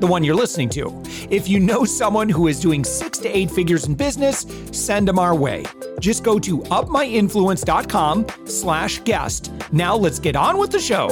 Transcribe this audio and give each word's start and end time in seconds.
the 0.00 0.06
one 0.06 0.24
you're 0.24 0.34
listening 0.34 0.68
to. 0.70 1.02
If 1.30 1.48
you 1.48 1.60
know 1.60 1.84
someone 1.84 2.28
who 2.28 2.48
is 2.48 2.60
doing 2.60 2.84
six 2.84 3.18
to 3.18 3.28
eight 3.28 3.50
figures 3.50 3.86
in 3.86 3.94
business, 3.94 4.46
send 4.72 5.08
them 5.08 5.18
our 5.18 5.34
way. 5.34 5.64
Just 6.00 6.24
go 6.24 6.38
to 6.38 6.58
upmyinfluence.com 6.58 8.26
slash 8.46 8.98
guest. 9.00 9.52
Now 9.72 9.96
let's 9.96 10.18
get 10.18 10.36
on 10.36 10.58
with 10.58 10.70
the 10.70 10.80
show. 10.80 11.08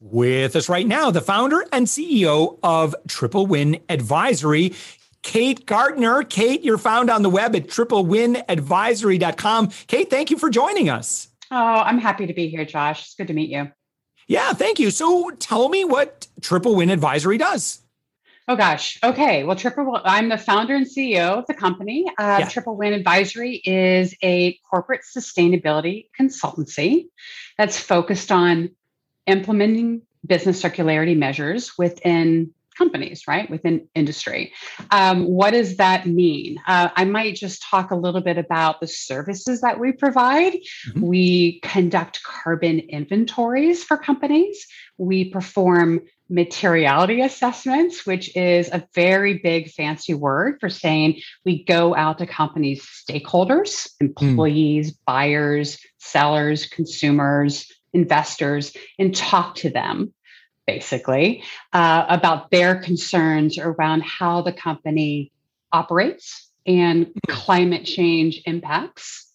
With 0.00 0.56
us 0.56 0.68
right 0.68 0.88
now, 0.88 1.12
the 1.12 1.20
founder 1.20 1.64
and 1.72 1.86
CEO 1.86 2.58
of 2.64 2.96
Triple 3.06 3.46
Win 3.46 3.78
Advisory, 3.88 4.74
Kate 5.22 5.64
Gaertner. 5.66 6.28
Kate, 6.28 6.64
you're 6.64 6.78
found 6.78 7.10
on 7.10 7.22
the 7.22 7.30
web 7.30 7.54
at 7.54 7.68
triplewinadvisory.com. 7.68 9.68
Kate, 9.86 10.10
thank 10.10 10.32
you 10.32 10.36
for 10.36 10.50
joining 10.50 10.88
us. 10.88 11.28
Oh, 11.52 11.56
I'm 11.56 11.98
happy 11.98 12.26
to 12.26 12.34
be 12.34 12.48
here, 12.48 12.64
Josh. 12.64 13.04
It's 13.04 13.14
good 13.14 13.28
to 13.28 13.34
meet 13.34 13.50
you. 13.50 13.70
Yeah, 14.30 14.52
thank 14.52 14.78
you. 14.78 14.92
So 14.92 15.30
tell 15.40 15.68
me 15.68 15.84
what 15.84 16.28
Triple 16.40 16.76
Win 16.76 16.88
Advisory 16.88 17.36
does. 17.36 17.80
Oh 18.46 18.54
gosh. 18.54 18.96
Okay. 19.02 19.42
Well, 19.42 19.56
Triple. 19.56 20.00
I'm 20.04 20.28
the 20.28 20.38
founder 20.38 20.76
and 20.76 20.86
CEO 20.86 21.38
of 21.38 21.46
the 21.48 21.54
company. 21.54 22.04
Uh, 22.16 22.36
yeah. 22.38 22.48
Triple 22.48 22.76
Win 22.76 22.92
Advisory 22.92 23.56
is 23.56 24.14
a 24.22 24.56
corporate 24.70 25.00
sustainability 25.00 26.10
consultancy 26.18 27.08
that's 27.58 27.76
focused 27.76 28.30
on 28.30 28.70
implementing 29.26 30.02
business 30.24 30.62
circularity 30.62 31.16
measures 31.16 31.76
within 31.76 32.52
companies, 32.80 33.24
right, 33.28 33.50
within 33.50 33.86
industry. 33.94 34.52
Um, 34.90 35.26
what 35.26 35.50
does 35.50 35.76
that 35.76 36.06
mean? 36.06 36.56
Uh, 36.66 36.88
I 36.96 37.04
might 37.04 37.34
just 37.34 37.62
talk 37.62 37.90
a 37.90 37.94
little 37.94 38.22
bit 38.22 38.38
about 38.38 38.80
the 38.80 38.86
services 38.86 39.60
that 39.60 39.78
we 39.78 39.92
provide. 39.92 40.54
Mm-hmm. 40.54 41.00
We 41.02 41.60
conduct 41.60 42.22
carbon 42.22 42.78
inventories 42.78 43.84
for 43.84 43.98
companies. 43.98 44.66
We 44.96 45.26
perform 45.26 46.00
materiality 46.30 47.20
assessments, 47.20 48.06
which 48.06 48.34
is 48.34 48.70
a 48.72 48.86
very 48.94 49.38
big 49.38 49.70
fancy 49.70 50.14
word 50.14 50.56
for 50.60 50.70
saying 50.70 51.20
we 51.44 51.64
go 51.64 51.94
out 51.94 52.16
to 52.18 52.26
companies' 52.26 52.88
stakeholders, 53.06 53.90
hmm. 54.00 54.06
employees, 54.06 54.92
mm. 54.92 54.96
buyers, 55.04 55.78
sellers, 55.98 56.66
consumers, 56.66 57.70
investors, 57.92 58.74
and 58.98 59.14
talk 59.14 59.56
to 59.56 59.68
them 59.68 60.14
basically, 60.72 61.42
uh, 61.72 62.04
about 62.08 62.50
their 62.50 62.76
concerns 62.76 63.58
around 63.58 64.02
how 64.02 64.42
the 64.42 64.52
company 64.52 65.32
operates 65.72 66.48
and 66.66 67.06
mm-hmm. 67.06 67.32
climate 67.32 67.84
change 67.84 68.42
impacts 68.44 69.26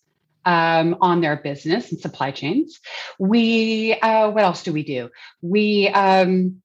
um, 0.45 0.97
on 1.01 1.21
their 1.21 1.35
business 1.35 1.91
and 1.91 1.99
supply 1.99 2.31
chains. 2.31 2.79
We, 3.19 3.93
uh, 4.01 4.29
what 4.31 4.43
else 4.43 4.63
do 4.63 4.71
we 4.71 4.83
do? 4.83 5.09
We, 5.41 5.89
um, 5.89 6.61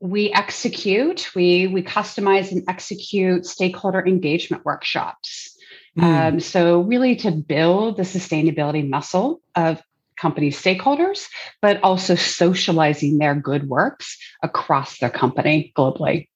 we 0.00 0.32
execute, 0.32 1.30
we, 1.34 1.66
we 1.68 1.82
customize 1.82 2.50
and 2.50 2.64
execute 2.68 3.46
stakeholder 3.46 4.04
engagement 4.04 4.64
workshops. 4.64 5.56
Mm. 5.96 6.02
Um, 6.02 6.40
so, 6.40 6.80
really, 6.80 7.14
to 7.16 7.30
build 7.30 7.96
the 7.98 8.02
sustainability 8.02 8.88
muscle 8.88 9.40
of 9.54 9.80
company 10.16 10.50
stakeholders, 10.50 11.26
but 11.60 11.80
also 11.82 12.14
socializing 12.14 13.18
their 13.18 13.34
good 13.34 13.68
works 13.68 14.16
across 14.42 14.98
their 14.98 15.10
company 15.10 15.72
globally. 15.76 16.28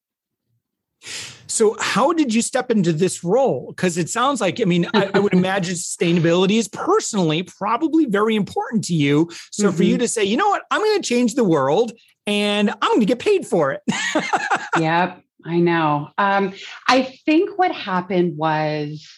So, 1.46 1.76
how 1.80 2.12
did 2.12 2.34
you 2.34 2.42
step 2.42 2.70
into 2.70 2.92
this 2.92 3.24
role? 3.24 3.68
Because 3.68 3.96
it 3.96 4.10
sounds 4.10 4.40
like, 4.40 4.60
I 4.60 4.64
mean, 4.64 4.86
I, 4.94 5.10
I, 5.14 5.18
would 5.18 5.32
imagine 5.44 5.74
sustainability 5.74 6.58
is 6.58 6.68
personally 6.68 7.42
probably 7.42 8.04
very 8.04 8.36
important 8.36 8.84
to 8.84 8.94
you. 8.94 9.30
So, 9.50 9.68
mm-hmm. 9.68 9.76
for 9.76 9.82
you 9.82 9.94
mm-hmm. 9.94 10.00
to 10.00 10.08
say, 10.08 10.24
you 10.24 10.36
know 10.36 10.48
what, 10.48 10.62
I'm 10.70 10.80
going 10.80 11.00
to 11.00 11.08
change 11.08 11.34
the 11.34 11.44
world 11.44 11.92
and 12.26 12.70
I'm 12.70 12.90
going 12.90 13.00
to 13.00 13.06
get 13.06 13.18
paid 13.18 13.46
for 13.46 13.72
it. 13.72 13.82
yep, 14.78 15.22
I 15.44 15.58
know. 15.58 16.10
Um, 16.18 16.52
I 16.86 17.02
think 17.24 17.58
what 17.58 17.72
happened 17.72 18.36
was 18.36 19.17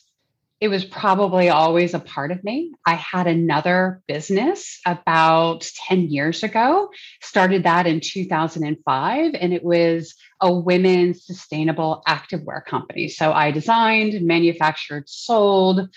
it 0.60 0.68
was 0.68 0.84
probably 0.84 1.48
always 1.48 1.94
a 1.94 1.98
part 1.98 2.30
of 2.30 2.44
me. 2.44 2.72
I 2.86 2.94
had 2.94 3.26
another 3.26 4.02
business 4.06 4.78
about 4.84 5.70
10 5.88 6.10
years 6.10 6.42
ago, 6.42 6.90
started 7.22 7.62
that 7.64 7.86
in 7.86 8.00
2005, 8.00 9.34
and 9.34 9.54
it 9.54 9.64
was 9.64 10.14
a 10.42 10.52
women's 10.52 11.24
sustainable 11.24 12.02
activewear 12.06 12.62
company. 12.64 13.08
So 13.08 13.32
I 13.32 13.50
designed, 13.50 14.20
manufactured, 14.20 15.08
sold 15.08 15.88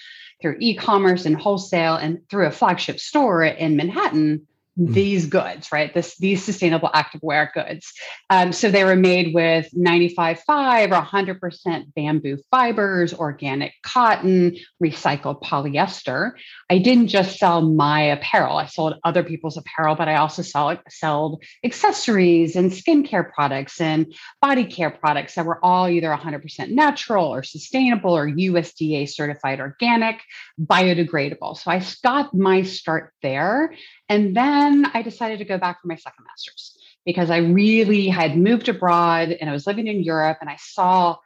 through 0.42 0.58
e 0.60 0.76
commerce 0.76 1.26
and 1.26 1.36
wholesale 1.36 1.96
and 1.96 2.20
through 2.30 2.48
a 2.48 2.52
flagship 2.52 3.00
store 3.02 3.44
in 3.44 3.76
Manhattan. 3.76 4.48
These 4.76 5.28
goods, 5.28 5.72
right? 5.72 5.94
This 5.94 6.18
these 6.18 6.44
sustainable 6.44 6.90
activewear 6.90 7.54
goods. 7.54 7.94
Um, 8.30 8.52
so 8.52 8.72
they 8.72 8.84
were 8.84 8.96
made 8.96 9.34
with 9.34 9.70
95.5 9.72 10.92
or 10.92 11.40
100% 11.40 11.94
bamboo 11.94 12.38
fibers, 12.50 13.14
organic 13.14 13.74
cotton, 13.84 14.58
recycled 14.84 15.44
polyester. 15.44 16.32
I 16.72 16.80
didn't 16.80 17.10
just 17.10 17.38
sell 17.38 17.62
my 17.62 18.02
apparel; 18.02 18.58
I 18.58 18.66
sold 18.66 18.96
other 19.04 19.24
people's 19.24 19.58
apparel, 19.58 19.96
but 19.96 20.08
I 20.08 20.16
also 20.16 20.42
sell, 20.42 20.76
sold 20.90 21.44
accessories 21.64 22.56
and 22.56 22.72
skincare 22.72 23.32
products 23.32 23.80
and 23.80 24.14
body 24.42 24.66
care 24.66 24.90
products 24.90 25.36
that 25.36 25.46
were 25.46 25.64
all 25.64 25.88
either 25.88 26.10
100% 26.10 26.70
natural 26.70 27.28
or 27.28 27.44
sustainable 27.44 28.16
or 28.16 28.28
USDA 28.28 29.08
certified 29.08 29.60
organic, 29.60 30.20
biodegradable. 30.60 31.58
So 31.58 31.70
I 31.70 31.84
got 32.04 32.34
my 32.34 32.64
start 32.64 33.14
there 33.22 33.74
and 34.10 34.36
then 34.36 34.86
I 34.94 35.02
decided 35.02 35.40
to 35.40 35.46
go 35.46 35.58
back 35.58 35.82
for 35.82 35.88
my 35.88 35.96
second 35.96 36.26
master's 36.26 36.78
because 37.06 37.30
I 37.30 37.38
really 37.38 38.08
had 38.08 38.38
moved 38.38 38.70
abroad 38.70 39.30
and 39.30 39.50
I 39.50 39.54
was 39.54 39.68
living 39.68 39.88
in 39.88 40.04
Europe 40.04 40.38
and 40.42 40.50
I 40.50 40.58
saw 40.60 41.18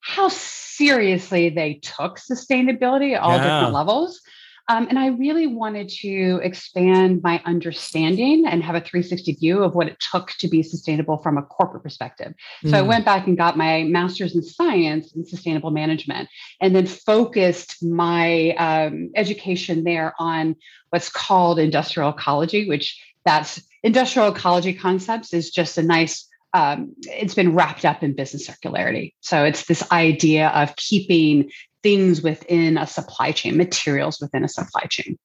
how 0.00 0.28
seriously 0.28 1.48
they 1.48 1.74
took 1.74 2.18
sustainability 2.18 3.14
at 3.14 3.20
all 3.20 3.36
yeah. 3.36 3.42
different 3.42 3.74
levels. 3.74 4.20
Um, 4.68 4.88
and 4.88 4.98
I 4.98 5.08
really 5.08 5.46
wanted 5.46 5.88
to 6.00 6.40
expand 6.42 7.22
my 7.22 7.40
understanding 7.44 8.44
and 8.46 8.62
have 8.64 8.74
a 8.74 8.80
360 8.80 9.34
view 9.34 9.62
of 9.62 9.74
what 9.74 9.86
it 9.86 9.96
took 10.10 10.32
to 10.38 10.48
be 10.48 10.62
sustainable 10.62 11.18
from 11.18 11.38
a 11.38 11.42
corporate 11.42 11.84
perspective. 11.84 12.34
So 12.62 12.70
mm. 12.70 12.74
I 12.74 12.82
went 12.82 13.04
back 13.04 13.26
and 13.26 13.36
got 13.36 13.56
my 13.56 13.84
master's 13.84 14.34
in 14.34 14.42
science 14.42 15.14
and 15.14 15.26
sustainable 15.26 15.70
management, 15.70 16.28
and 16.60 16.74
then 16.74 16.86
focused 16.86 17.82
my 17.82 18.50
um, 18.52 19.10
education 19.14 19.84
there 19.84 20.14
on 20.18 20.56
what's 20.90 21.08
called 21.08 21.58
industrial 21.58 22.10
ecology, 22.10 22.68
which 22.68 23.00
that's 23.24 23.62
industrial 23.82 24.28
ecology 24.28 24.72
concepts 24.72 25.32
is 25.32 25.50
just 25.50 25.78
a 25.78 25.82
nice 25.82 26.28
um, 26.54 26.94
it's 27.02 27.34
been 27.34 27.54
wrapped 27.54 27.84
up 27.84 28.02
in 28.02 28.14
business 28.14 28.48
circularity. 28.48 29.12
So 29.20 29.44
it's 29.44 29.66
this 29.66 29.82
idea 29.92 30.48
of 30.48 30.74
keeping 30.76 31.50
things 31.86 32.20
within 32.20 32.76
a 32.76 32.84
supply 32.84 33.30
chain, 33.30 33.56
materials 33.56 34.20
within 34.20 34.42
a 34.42 34.48
supply 34.48 34.82
chain. 34.90 35.16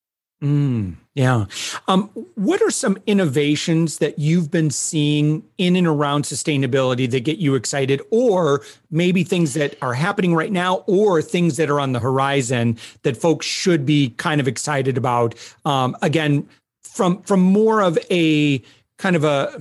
Mm, 0.43 0.95
yeah. 1.15 1.45
Um, 1.87 2.03
what 2.35 2.61
are 2.61 2.69
some 2.69 2.99
innovations 3.07 3.97
that 3.97 4.19
you've 4.19 4.51
been 4.51 4.69
seeing 4.69 5.43
in 5.57 5.75
and 5.75 5.87
around 5.87 6.25
sustainability 6.25 7.09
that 7.09 7.21
get 7.21 7.39
you 7.39 7.55
excited, 7.55 7.99
or 8.11 8.61
maybe 8.91 9.23
things 9.23 9.55
that 9.55 9.75
are 9.81 9.95
happening 9.95 10.35
right 10.35 10.51
now, 10.51 10.83
or 10.85 11.19
things 11.19 11.57
that 11.57 11.67
are 11.71 11.79
on 11.79 11.93
the 11.93 11.99
horizon 11.99 12.77
that 13.01 13.17
folks 13.17 13.47
should 13.47 13.83
be 13.83 14.11
kind 14.17 14.39
of 14.39 14.47
excited 14.47 14.99
about? 14.99 15.33
Um, 15.65 15.97
again, 16.03 16.47
from 16.83 17.23
from 17.23 17.39
more 17.39 17.81
of 17.81 17.97
a 18.11 18.61
kind 18.99 19.15
of 19.15 19.23
a 19.23 19.59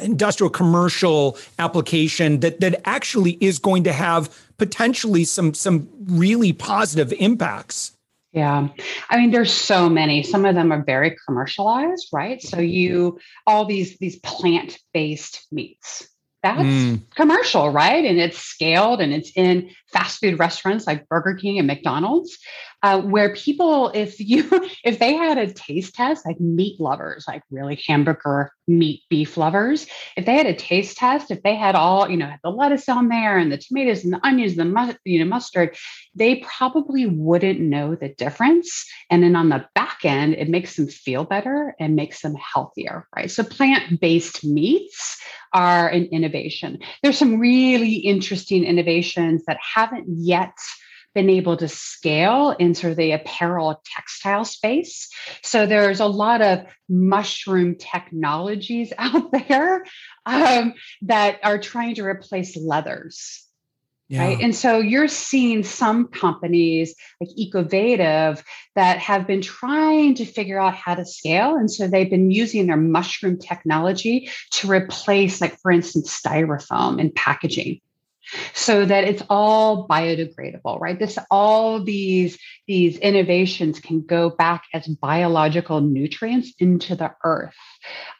industrial 0.00 0.48
commercial 0.48 1.36
application 1.58 2.38
that 2.38 2.60
that 2.60 2.80
actually 2.84 3.32
is 3.40 3.58
going 3.58 3.82
to 3.82 3.92
have 3.92 4.30
potentially 4.58 5.24
some 5.24 5.54
some 5.54 5.88
really 6.06 6.52
positive 6.52 7.12
impacts 7.18 7.96
yeah. 8.36 8.68
I 9.08 9.16
mean 9.16 9.30
there's 9.30 9.50
so 9.50 9.88
many. 9.88 10.22
Some 10.22 10.44
of 10.44 10.54
them 10.54 10.70
are 10.70 10.84
very 10.84 11.16
commercialized, 11.26 12.08
right? 12.12 12.40
So 12.42 12.58
you 12.58 13.18
all 13.46 13.64
these 13.64 13.96
these 13.96 14.18
plant-based 14.18 15.46
meats. 15.50 16.06
That's 16.42 16.60
mm. 16.60 17.00
commercial, 17.14 17.70
right? 17.70 18.04
And 18.04 18.18
it's 18.18 18.38
scaled 18.38 19.00
and 19.00 19.14
it's 19.14 19.32
in 19.34 19.70
fast 19.96 20.20
food 20.20 20.38
restaurants 20.38 20.86
like 20.86 21.08
Burger 21.08 21.34
King 21.34 21.58
and 21.58 21.66
McDonald's. 21.66 22.36
uh, 22.82 23.00
where 23.00 23.34
people, 23.34 23.90
if 23.94 24.20
you, 24.20 24.48
if 24.84 24.98
they 24.98 25.14
had 25.14 25.38
a 25.38 25.52
taste 25.52 25.94
test, 25.94 26.26
like 26.26 26.38
meat 26.40 26.78
lovers, 26.80 27.24
like 27.26 27.42
really 27.50 27.82
hamburger 27.86 28.52
meat 28.68 29.02
beef 29.08 29.36
lovers, 29.36 29.86
if 30.16 30.26
they 30.26 30.34
had 30.34 30.46
a 30.46 30.54
taste 30.54 30.96
test, 30.96 31.30
if 31.30 31.42
they 31.42 31.56
had 31.56 31.74
all, 31.74 32.08
you 32.10 32.16
know, 32.16 32.32
the 32.44 32.50
lettuce 32.50 32.88
on 32.88 33.08
there 33.08 33.38
and 33.38 33.50
the 33.50 33.58
tomatoes 33.58 34.04
and 34.04 34.12
the 34.12 34.24
onions, 34.24 34.58
and 34.58 34.74
the 34.74 34.98
you 35.04 35.18
know 35.18 35.24
mustard, 35.24 35.76
they 36.14 36.36
probably 36.36 37.06
wouldn't 37.06 37.60
know 37.60 37.94
the 37.94 38.10
difference. 38.10 38.86
And 39.10 39.22
then 39.22 39.34
on 39.36 39.48
the 39.48 39.66
back 39.74 40.04
end, 40.04 40.34
it 40.34 40.48
makes 40.48 40.76
them 40.76 40.88
feel 40.88 41.24
better 41.24 41.74
and 41.80 41.96
makes 41.96 42.22
them 42.22 42.34
healthier, 42.34 43.08
right? 43.16 43.30
So 43.30 43.42
plant-based 43.42 44.44
meats 44.44 45.20
are 45.52 45.88
an 45.88 46.04
innovation. 46.06 46.78
There's 47.02 47.18
some 47.18 47.38
really 47.38 47.94
interesting 47.94 48.64
innovations 48.64 49.44
that 49.46 49.58
haven't 49.86 50.06
yet 50.08 50.56
been 51.14 51.30
able 51.30 51.56
to 51.56 51.68
scale 51.68 52.50
into 52.50 52.94
the 52.94 53.12
apparel 53.12 53.82
textile 53.96 54.44
space. 54.44 55.08
So 55.42 55.66
there's 55.66 56.00
a 56.00 56.06
lot 56.06 56.42
of 56.42 56.66
mushroom 56.88 57.76
technologies 57.76 58.92
out 58.98 59.32
there 59.32 59.84
um, 60.26 60.74
that 61.02 61.38
are 61.42 61.58
trying 61.58 61.94
to 61.96 62.04
replace 62.04 62.56
leathers. 62.56 63.42
Yeah. 64.08 64.24
Right. 64.24 64.40
And 64.40 64.54
so 64.54 64.78
you're 64.78 65.08
seeing 65.08 65.64
some 65.64 66.06
companies 66.06 66.94
like 67.20 67.30
Ecovative 67.36 68.44
that 68.76 68.98
have 68.98 69.26
been 69.26 69.42
trying 69.42 70.14
to 70.16 70.24
figure 70.24 70.60
out 70.60 70.74
how 70.74 70.94
to 70.94 71.04
scale. 71.04 71.56
And 71.56 71.68
so 71.68 71.88
they've 71.88 72.10
been 72.10 72.30
using 72.30 72.66
their 72.66 72.76
mushroom 72.76 73.36
technology 73.36 74.30
to 74.52 74.70
replace, 74.70 75.40
like, 75.40 75.58
for 75.58 75.72
instance, 75.72 76.16
styrofoam 76.16 77.00
in 77.00 77.10
packaging 77.10 77.80
so 78.54 78.84
that 78.84 79.04
it's 79.04 79.22
all 79.28 79.86
biodegradable 79.88 80.80
right? 80.80 80.98
This 80.98 81.18
all 81.30 81.82
these 81.82 82.38
these 82.66 82.98
innovations 82.98 83.80
can 83.80 84.04
go 84.04 84.30
back 84.30 84.64
as 84.74 84.86
biological 84.86 85.80
nutrients 85.80 86.52
into 86.58 86.96
the 86.96 87.12
earth. 87.24 87.54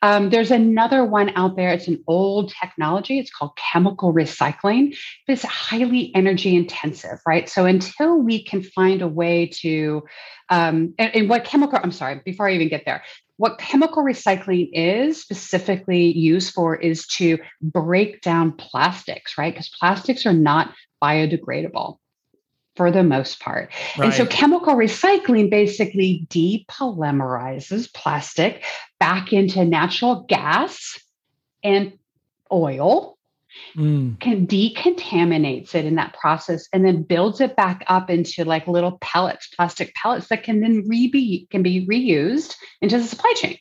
Um, 0.02 0.30
there's 0.30 0.50
another 0.50 1.04
one 1.04 1.32
out 1.34 1.56
there. 1.56 1.70
It's 1.70 1.88
an 1.88 2.02
old 2.06 2.54
technology. 2.60 3.18
It's 3.18 3.30
called 3.30 3.56
chemical 3.56 4.12
recycling. 4.12 4.96
It's 5.26 5.42
highly 5.42 6.14
energy 6.14 6.54
intensive 6.54 7.18
right? 7.26 7.48
So 7.48 7.64
until 7.64 8.18
we 8.18 8.44
can 8.44 8.62
find 8.62 9.02
a 9.02 9.08
way 9.08 9.46
to 9.60 10.04
um, 10.48 10.94
and, 10.98 11.14
and 11.14 11.28
what 11.28 11.44
chemical 11.44 11.78
i'm 11.82 11.92
sorry 11.92 12.20
before 12.24 12.48
i 12.48 12.52
even 12.52 12.68
get 12.68 12.84
there 12.84 13.02
what 13.38 13.58
chemical 13.58 14.02
recycling 14.02 14.70
is 14.72 15.20
specifically 15.20 16.06
used 16.06 16.54
for 16.54 16.74
is 16.76 17.06
to 17.06 17.38
break 17.60 18.22
down 18.22 18.52
plastics, 18.52 19.36
right? 19.36 19.52
Because 19.52 19.68
plastics 19.68 20.24
are 20.24 20.32
not 20.32 20.72
biodegradable 21.02 21.98
for 22.76 22.90
the 22.90 23.02
most 23.02 23.40
part. 23.40 23.70
Right. 23.98 24.06
And 24.06 24.14
so 24.14 24.26
chemical 24.26 24.74
recycling 24.74 25.50
basically 25.50 26.26
depolymerizes 26.30 27.92
plastic 27.92 28.64
back 29.00 29.32
into 29.32 29.64
natural 29.64 30.24
gas 30.28 30.98
and 31.62 31.92
oil 32.52 33.15
mm. 33.76 34.18
can 34.20 34.46
decontaminates 34.46 35.74
it 35.74 35.84
in 35.84 35.96
that 35.96 36.14
process 36.14 36.68
and 36.72 36.84
then 36.84 37.02
builds 37.02 37.40
it 37.40 37.56
back 37.56 37.84
up 37.88 38.10
into 38.10 38.44
like 38.44 38.66
little 38.66 38.98
pellets, 39.00 39.48
plastic 39.48 39.94
pellets 39.94 40.28
that 40.28 40.42
can 40.42 40.60
then 40.60 40.84
re 40.86 41.08
be 41.08 41.46
can 41.50 41.62
be 41.62 41.86
reused 41.86 42.54
into 42.80 42.98
the 42.98 43.04
supply 43.04 43.32
chain 43.34 43.58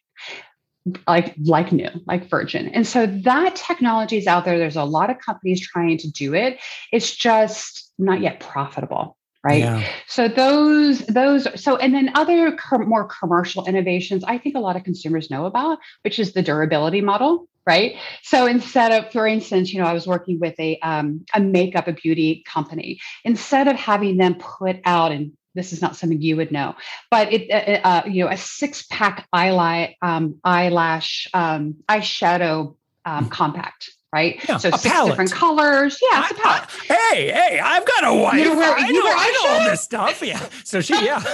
like 1.07 1.36
like 1.44 1.71
new 1.71 1.89
like 2.06 2.30
virgin. 2.30 2.69
And 2.69 2.86
so 2.86 3.06
that 3.07 3.56
technology 3.56 4.18
is 4.18 4.27
out 4.27 4.45
there. 4.45 4.57
There's 4.57 4.75
a 4.75 4.83
lot 4.83 5.09
of 5.09 5.18
companies 5.19 5.59
trying 5.59 5.98
to 6.00 6.12
do 6.12 6.33
it. 6.33 6.59
It's 6.91 7.15
just 7.15 7.91
not 7.98 8.21
yet 8.21 8.39
profitable 8.39 9.18
right? 9.45 9.59
Yeah. 9.59 9.88
so 10.07 10.27
those 10.27 11.00
those 11.06 11.48
so 11.62 11.77
and 11.77 11.94
then 11.94 12.09
other 12.15 12.53
com- 12.53 12.89
more 12.89 13.06
commercial 13.06 13.65
innovations 13.65 14.24
i 14.24 14.38
think 14.38 14.56
a 14.56 14.59
lot 14.59 14.75
of 14.75 14.83
consumers 14.83 15.30
know 15.30 15.45
about 15.45 15.77
which 16.01 16.18
is 16.18 16.33
the 16.33 16.41
durability 16.41 17.01
model 17.01 17.48
right 17.65 17.95
so 18.23 18.45
instead 18.45 18.91
of 18.91 19.12
for 19.12 19.25
instance 19.27 19.73
you 19.73 19.81
know 19.81 19.88
i 19.88 19.94
was 19.94 20.07
working 20.07 20.39
with 20.39 20.59
a 20.59 20.77
um, 20.79 21.25
a 21.33 21.39
makeup 21.39 21.88
a 21.88 21.94
beauty 21.94 22.44
company 22.47 23.00
instead 23.23 23.67
of 23.67 23.75
having 23.75 24.17
them 24.17 24.35
put 24.35 24.77
out 24.85 25.12
and 25.12 25.31
this 25.56 25.73
is 25.73 25.81
not 25.81 25.95
something 25.95 26.21
you 26.21 26.35
would 26.35 26.51
know, 26.51 26.75
but 27.09 27.31
it, 27.31 27.50
uh, 27.50 27.56
uh, 27.56 27.88
uh 27.88 28.07
you 28.07 28.23
know, 28.23 28.29
a 28.29 28.38
six 28.38 28.85
pack 28.91 29.25
eyelash, 29.33 29.94
um, 30.01 30.35
eyelash, 30.44 31.27
um, 31.33 31.75
eyeshadow 31.88 32.75
um, 33.06 33.29
compact, 33.29 33.91
right? 34.12 34.44
Yeah, 34.47 34.57
so 34.57 34.71
six 34.71 34.83
palette. 34.83 35.12
different 35.12 35.31
colors. 35.31 35.97
Yeah, 36.01 36.27
a 36.29 36.33
palette. 36.33 36.69
hey, 36.88 37.31
hey, 37.31 37.59
I've 37.59 37.85
got 37.85 38.03
a 38.03 38.13
wife. 38.13 38.38
You 38.38 38.45
know, 38.45 38.57
where, 38.57 38.75
I, 38.75 38.89
know, 38.89 39.01
I 39.06 39.44
know 39.44 39.53
all 39.53 39.69
this 39.69 39.81
stuff. 39.81 40.21
Yeah. 40.21 40.47
So 40.63 40.81
she, 40.81 40.94
yeah, 41.06 41.21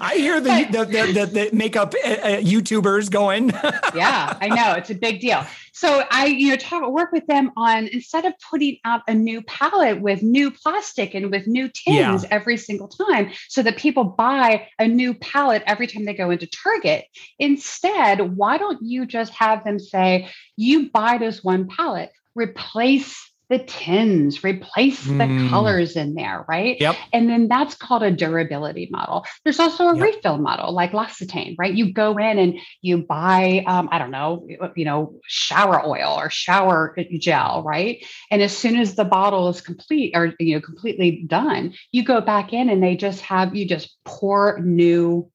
I 0.00 0.14
hear 0.16 0.40
the 0.40 0.66
the, 0.70 0.84
the, 0.84 1.12
the, 1.12 1.26
the 1.26 1.50
makeup 1.52 1.94
uh, 2.04 2.08
uh 2.08 2.26
YouTubers 2.38 3.10
going. 3.10 3.50
yeah, 3.94 4.36
I 4.40 4.48
know 4.48 4.72
it's 4.78 4.90
a 4.90 4.94
big 4.94 5.20
deal. 5.20 5.44
So 5.78 6.02
I, 6.10 6.26
you 6.26 6.48
know, 6.48 6.56
talk 6.56 6.90
work 6.90 7.12
with 7.12 7.24
them 7.28 7.52
on 7.56 7.86
instead 7.86 8.24
of 8.24 8.32
putting 8.50 8.78
out 8.84 9.02
a 9.06 9.14
new 9.14 9.42
palette 9.42 10.00
with 10.00 10.24
new 10.24 10.50
plastic 10.50 11.14
and 11.14 11.30
with 11.30 11.46
new 11.46 11.68
tins 11.68 12.24
yeah. 12.24 12.28
every 12.32 12.56
single 12.56 12.88
time, 12.88 13.30
so 13.48 13.62
that 13.62 13.76
people 13.76 14.02
buy 14.02 14.66
a 14.80 14.88
new 14.88 15.14
palette 15.14 15.62
every 15.66 15.86
time 15.86 16.04
they 16.04 16.14
go 16.14 16.30
into 16.30 16.48
Target. 16.48 17.04
Instead, 17.38 18.36
why 18.36 18.58
don't 18.58 18.82
you 18.82 19.06
just 19.06 19.32
have 19.34 19.62
them 19.62 19.78
say, 19.78 20.28
you 20.56 20.90
buy 20.90 21.16
this 21.16 21.44
one 21.44 21.68
palette, 21.68 22.10
replace 22.34 23.27
the 23.48 23.58
tins, 23.58 24.44
replace 24.44 25.02
the 25.04 25.10
mm. 25.10 25.48
colors 25.48 25.96
in 25.96 26.14
there, 26.14 26.44
right? 26.48 26.76
Yep. 26.80 26.96
And 27.12 27.30
then 27.30 27.48
that's 27.48 27.74
called 27.74 28.02
a 28.02 28.10
durability 28.10 28.88
model. 28.90 29.24
There's 29.44 29.58
also 29.58 29.88
a 29.88 29.96
yep. 29.96 30.02
refill 30.02 30.38
model 30.38 30.72
like 30.72 30.92
L'Occitane, 30.92 31.56
right? 31.58 31.72
You 31.72 31.92
go 31.92 32.16
in 32.18 32.38
and 32.38 32.58
you 32.82 32.98
buy, 32.98 33.64
um, 33.66 33.88
I 33.90 33.98
don't 33.98 34.10
know, 34.10 34.46
you 34.76 34.84
know, 34.84 35.14
shower 35.26 35.84
oil 35.84 36.18
or 36.18 36.28
shower 36.28 36.94
gel, 37.18 37.62
right? 37.62 38.04
And 38.30 38.42
as 38.42 38.56
soon 38.56 38.76
as 38.76 38.94
the 38.94 39.04
bottle 39.04 39.48
is 39.48 39.60
complete 39.60 40.12
or 40.14 40.34
you 40.38 40.54
know 40.54 40.60
completely 40.60 41.24
done, 41.26 41.74
you 41.92 42.04
go 42.04 42.20
back 42.20 42.52
in 42.52 42.68
and 42.68 42.82
they 42.82 42.96
just 42.96 43.20
have 43.22 43.54
you 43.54 43.66
just 43.66 43.96
pour 44.04 44.60
new 44.60 45.30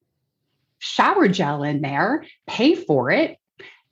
shower 0.79 1.27
gel 1.27 1.63
in 1.63 1.81
there, 1.81 2.25
pay 2.45 2.75
for 2.75 3.09
it, 3.09 3.37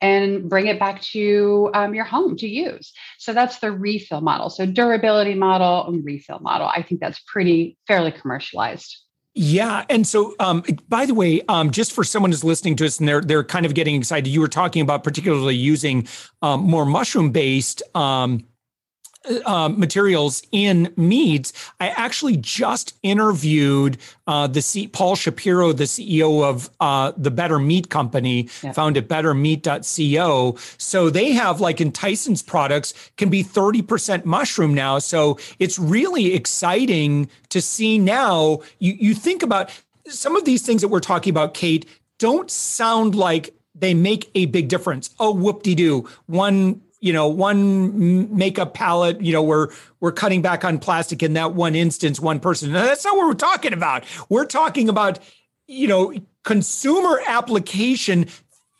and 0.01 0.49
bring 0.49 0.67
it 0.67 0.79
back 0.79 1.01
to 1.01 1.69
um, 1.73 1.93
your 1.93 2.05
home 2.05 2.35
to 2.37 2.47
use. 2.47 2.91
So 3.19 3.33
that's 3.33 3.59
the 3.59 3.71
refill 3.71 4.21
model. 4.21 4.49
So 4.49 4.65
durability 4.65 5.35
model 5.35 5.87
and 5.87 6.03
refill 6.03 6.39
model. 6.39 6.67
I 6.67 6.81
think 6.81 6.99
that's 6.99 7.19
pretty 7.19 7.77
fairly 7.87 8.11
commercialized. 8.11 8.97
Yeah, 9.33 9.85
and 9.89 10.05
so 10.05 10.35
um, 10.39 10.61
by 10.89 11.05
the 11.05 11.13
way, 11.13 11.41
um, 11.47 11.71
just 11.71 11.93
for 11.93 12.03
someone 12.03 12.31
who's 12.31 12.43
listening 12.43 12.75
to 12.77 12.85
us 12.85 12.99
and 12.99 13.07
they're 13.07 13.21
they're 13.21 13.45
kind 13.45 13.65
of 13.65 13.73
getting 13.73 13.95
excited, 13.95 14.29
you 14.29 14.41
were 14.41 14.49
talking 14.49 14.81
about 14.81 15.05
particularly 15.05 15.55
using 15.55 16.05
um, 16.41 16.61
more 16.61 16.85
mushroom 16.85 17.31
based 17.31 17.81
um, 17.95 18.45
uh, 19.45 19.69
materials 19.69 20.41
in 20.51 20.91
meads. 20.97 21.53
I 21.79 21.89
actually 21.89 22.37
just 22.37 22.95
interviewed 23.03 23.97
uh, 24.27 24.47
the 24.47 24.61
C- 24.61 24.87
Paul 24.87 25.15
Shapiro, 25.15 25.73
the 25.73 25.83
CEO 25.83 26.43
of 26.43 26.69
uh, 26.79 27.11
the 27.15 27.31
Better 27.31 27.59
Meat 27.59 27.89
Company, 27.89 28.49
yeah. 28.63 28.71
found 28.71 28.97
at 28.97 29.07
bettermeat.co. 29.07 30.57
So 30.77 31.09
they 31.09 31.31
have 31.33 31.61
like 31.61 31.79
in 31.79 31.91
Tyson's 31.91 32.41
products 32.41 32.93
can 33.17 33.29
be 33.29 33.43
30% 33.43 34.25
mushroom 34.25 34.73
now. 34.73 34.99
So 34.99 35.37
it's 35.59 35.77
really 35.77 36.33
exciting 36.33 37.29
to 37.49 37.61
see 37.61 37.97
now. 37.97 38.61
You, 38.79 38.93
you 38.99 39.13
think 39.13 39.43
about 39.43 39.69
some 40.07 40.35
of 40.35 40.45
these 40.45 40.65
things 40.65 40.81
that 40.81 40.87
we're 40.87 40.99
talking 40.99 41.31
about, 41.31 41.53
Kate, 41.53 41.85
don't 42.17 42.49
sound 42.49 43.15
like 43.15 43.53
they 43.75 43.93
make 43.93 44.29
a 44.35 44.45
big 44.47 44.67
difference. 44.67 45.09
Oh, 45.19 45.31
whoop 45.31 45.63
de 45.63 45.75
doo. 45.75 46.07
One 46.27 46.81
you 47.01 47.11
know 47.11 47.27
one 47.27 48.35
makeup 48.35 48.73
palette 48.73 49.19
you 49.21 49.33
know 49.33 49.43
we're 49.43 49.69
we're 49.99 50.11
cutting 50.11 50.41
back 50.41 50.63
on 50.63 50.79
plastic 50.79 51.21
in 51.21 51.33
that 51.33 51.53
one 51.53 51.75
instance 51.75 52.19
one 52.19 52.39
person. 52.39 52.71
That's 52.71 53.03
not 53.03 53.17
what 53.17 53.27
we're 53.27 53.33
talking 53.33 53.73
about. 53.73 54.05
We're 54.29 54.45
talking 54.45 54.87
about 54.87 55.19
you 55.67 55.87
know 55.87 56.13
consumer 56.43 57.21
application 57.27 58.27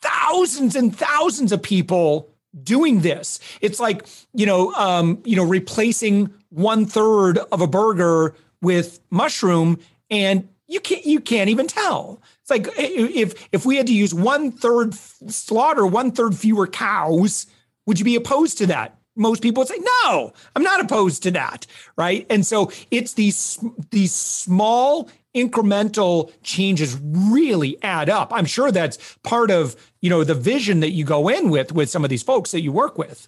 thousands 0.02 0.76
and 0.76 0.96
thousands 0.96 1.52
of 1.52 1.62
people 1.62 2.30
doing 2.64 3.02
this. 3.02 3.40
It's 3.60 3.80
like 3.80 4.06
you 4.34 4.46
know 4.46 4.72
um 4.74 5.22
you 5.26 5.36
know 5.36 5.46
replacing 5.46 6.34
one 6.50 6.86
third 6.86 7.40
of 7.52 7.62
a 7.62 7.68
burger 7.68 8.36
with 8.62 9.00
mushroom 9.10 9.80
and 10.10 10.48
you 10.68 10.80
can't 10.80 11.06
you 11.06 11.20
can't 11.20 11.50
even 11.50 11.68
tell. 11.68 12.22
It's 12.42 12.50
like 12.52 12.68
if 12.78 13.48
if 13.52 13.66
we 13.66 13.78
had 13.78 13.88
to 13.88 13.94
use 13.94 14.14
one 14.14 14.52
third 14.52 14.94
slaughter 14.94 15.86
one 15.88 16.12
third 16.12 16.36
fewer 16.36 16.68
cows 16.68 17.48
would 17.86 18.00
you 18.00 18.06
be 18.06 18.16
opposed 18.16 18.58
to 18.60 18.68
that? 18.68 18.98
Most 19.16 19.42
people 19.42 19.62
would 19.62 19.68
say, 19.68 19.80
no, 20.06 20.32
I'm 20.56 20.64
not 20.64 20.80
opposed 20.80 21.24
to 21.24 21.32
that. 21.32 21.68
Right. 21.98 22.26
And 22.30 22.46
so 22.46 22.72
it's 22.92 23.14
these, 23.14 23.60
these 23.92 24.14
small 24.14 25.10
incremental 25.36 26.32
changes 26.44 26.98
really 27.02 27.82
add 27.84 28.10
up. 28.10 28.32
I'm 28.34 28.46
sure 28.46 28.72
that's 28.72 29.18
part 29.24 29.52
of, 29.52 29.76
you 30.02 30.10
know, 30.10 30.24
the 30.24 30.36
vision 30.36 30.82
that 30.82 30.92
you 30.92 31.06
go 31.06 31.28
in 31.30 31.50
with, 31.50 31.72
with 31.72 31.90
some 31.90 32.04
of 32.04 32.10
these 32.10 32.24
folks 32.24 32.52
that 32.52 32.62
you 32.62 32.72
work 32.72 32.98
with. 32.98 33.28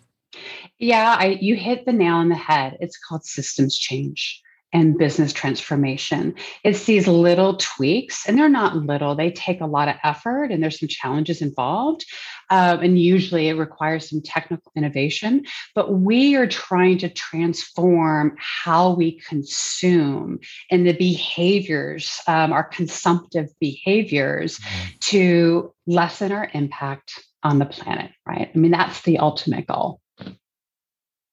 Yeah, 0.79 1.15
I, 1.17 1.37
you 1.39 1.55
hit 1.55 1.85
the 1.85 1.93
nail 1.93 2.15
on 2.15 2.29
the 2.29 2.35
head. 2.35 2.77
It's 2.79 2.97
called 2.97 3.25
systems 3.25 3.77
change. 3.77 4.41
And 4.73 4.97
business 4.97 5.31
transformation. 5.31 6.35
It's 6.63 6.85
these 6.85 7.07
little 7.07 7.57
tweaks, 7.57 8.27
and 8.27 8.37
they're 8.37 8.49
not 8.49 8.75
little, 8.75 9.15
they 9.15 9.31
take 9.31 9.61
a 9.61 9.67
lot 9.67 9.87
of 9.87 9.95
effort 10.03 10.51
and 10.51 10.61
there's 10.61 10.79
some 10.79 10.89
challenges 10.89 11.41
involved. 11.41 12.05
Um, 12.49 12.79
and 12.79 12.99
usually 12.99 13.47
it 13.47 13.53
requires 13.53 14.09
some 14.09 14.21
technical 14.21 14.71
innovation, 14.75 15.45
but 15.75 15.93
we 15.93 16.35
are 16.35 16.47
trying 16.47 16.97
to 16.99 17.09
transform 17.09 18.35
how 18.37 18.93
we 18.93 19.19
consume 19.21 20.39
and 20.69 20.85
the 20.85 20.93
behaviors, 20.93 22.19
um, 22.27 22.51
our 22.51 22.63
consumptive 22.63 23.47
behaviors, 23.59 24.59
mm-hmm. 24.59 24.89
to 25.01 25.73
lessen 25.87 26.31
our 26.31 26.49
impact 26.53 27.23
on 27.43 27.59
the 27.59 27.65
planet, 27.65 28.11
right? 28.25 28.49
I 28.53 28.57
mean, 28.57 28.71
that's 28.71 29.01
the 29.01 29.19
ultimate 29.19 29.67
goal. 29.67 29.99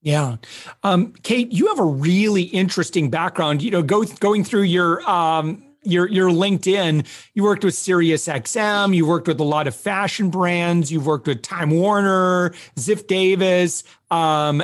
Yeah. 0.03 0.37
Um, 0.83 1.13
Kate, 1.23 1.53
you 1.53 1.67
have 1.69 1.79
a 1.79 1.85
really 1.85 2.43
interesting 2.43 3.11
background. 3.11 3.63
You 3.63 3.71
know, 3.71 3.83
go, 3.83 4.05
going 4.05 4.45
through 4.45 4.63
your 4.63 5.09
um, 5.09 5.63
your 5.83 6.09
your 6.09 6.31
LinkedIn, 6.31 7.07
you 7.35 7.43
worked 7.43 7.65
with 7.65 7.75
Sirius 7.75 8.27
XM, 8.27 8.95
you 8.95 9.07
worked 9.07 9.29
with 9.29 9.41
a 9.41 9.45
lot 9.45 9.67
of 9.67 9.75
fashion 9.75 10.31
brands, 10.31 10.91
you've 10.91 11.07
worked 11.07 11.27
with 11.27 11.43
Time 11.43 11.71
Warner, 11.71 12.51
Ziff 12.77 13.07
Davis. 13.07 13.85
Um, 14.11 14.63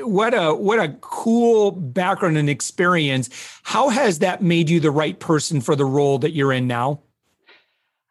what 0.00 0.34
a 0.34 0.54
what 0.54 0.78
a 0.78 0.96
cool 1.00 1.70
background 1.70 2.36
and 2.36 2.50
experience. 2.50 3.30
How 3.62 3.88
has 3.88 4.18
that 4.20 4.42
made 4.42 4.68
you 4.68 4.80
the 4.80 4.90
right 4.90 5.18
person 5.18 5.60
for 5.60 5.76
the 5.76 5.86
role 5.86 6.18
that 6.18 6.32
you're 6.32 6.52
in 6.52 6.66
now? 6.66 7.00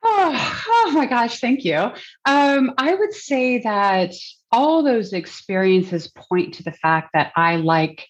Oh, 0.04 0.64
oh 0.68 0.92
my 0.94 1.06
gosh, 1.06 1.40
thank 1.40 1.64
you. 1.64 1.92
Um, 2.26 2.74
I 2.78 2.94
would 2.94 3.14
say 3.14 3.60
that 3.60 4.14
all 4.54 4.84
those 4.84 5.14
experiences 5.14 6.08
point 6.08 6.54
to 6.54 6.64
the 6.64 6.72
fact 6.72 7.10
that 7.14 7.34
I 7.36 7.56
like 7.56 8.08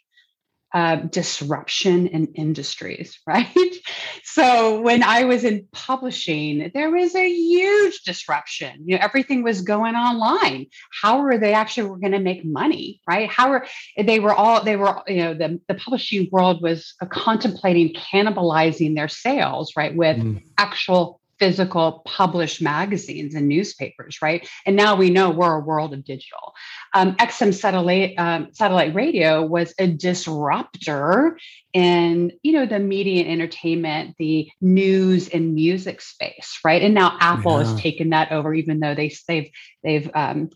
uh, 0.74 0.96
disruption 0.96 2.08
in 2.08 2.34
industries, 2.34 3.20
right? 3.28 3.76
So 4.24 4.82
when 4.82 5.04
I 5.04 5.24
was 5.24 5.44
in 5.44 5.68
publishing, 5.72 6.72
there 6.74 6.90
was 6.90 7.16
a 7.16 7.30
huge 7.30 8.02
disruption. 8.02 8.82
You 8.84 8.98
know, 8.98 9.04
everything 9.04 9.44
was 9.44 9.62
going 9.62 9.96
online. 9.96 10.66
How 11.02 11.20
are 11.26 11.38
they 11.38 11.54
actually 11.54 11.90
were 11.90 12.00
going 12.00 12.14
to 12.14 12.20
make 12.20 12.44
money, 12.44 13.00
right? 13.08 13.30
How 13.30 13.52
are 13.52 13.68
they 13.98 14.20
were 14.20 14.34
all 14.34 14.64
they 14.64 14.76
were 14.76 15.02
you 15.08 15.18
know 15.18 15.34
the 15.36 15.62
the 15.68 15.76
publishing 15.76 16.28
world 16.32 16.62
was 16.62 16.94
contemplating 17.10 17.94
cannibalizing 17.94 18.96
their 18.96 19.08
sales, 19.08 19.74
right, 19.78 19.96
with 19.96 20.18
mm. 20.18 20.44
actual 20.58 21.22
physical 21.40 22.02
published 22.06 22.62
magazines 22.62 23.36
and 23.36 23.48
newspapers, 23.48 24.22
right? 24.22 24.48
And 24.66 24.76
now 24.76 24.96
we 24.96 25.10
know 25.10 25.30
we're 25.30 25.56
a 25.56 25.60
world 25.60 25.94
of 25.94 26.06
digital. 26.06 26.54
Um, 26.94 27.16
XM 27.16 27.54
satellite 27.54 28.14
um, 28.18 28.50
satellite 28.54 28.94
radio 28.94 29.46
was 29.46 29.74
a 29.80 29.88
disruptor 29.88 31.38
in 31.74 32.32
you 32.44 32.54
know 32.54 32.66
the 32.66 32.80
media 32.80 33.24
and 33.24 33.32
entertainment, 33.32 34.16
the 34.20 34.50
news 34.62 35.30
and 35.30 35.56
music 35.56 36.02
space, 36.02 36.60
right? 36.64 36.82
And 36.82 36.94
now 36.94 37.18
Apple 37.20 37.60
yeah. 37.60 37.68
has 37.68 37.82
taken 37.82 38.12
that 38.12 38.32
over, 38.32 38.54
even 38.54 38.80
though 38.80 38.96
they 38.96 39.14
they've 39.28 39.50
they've 39.84 40.10
um, 40.14 40.50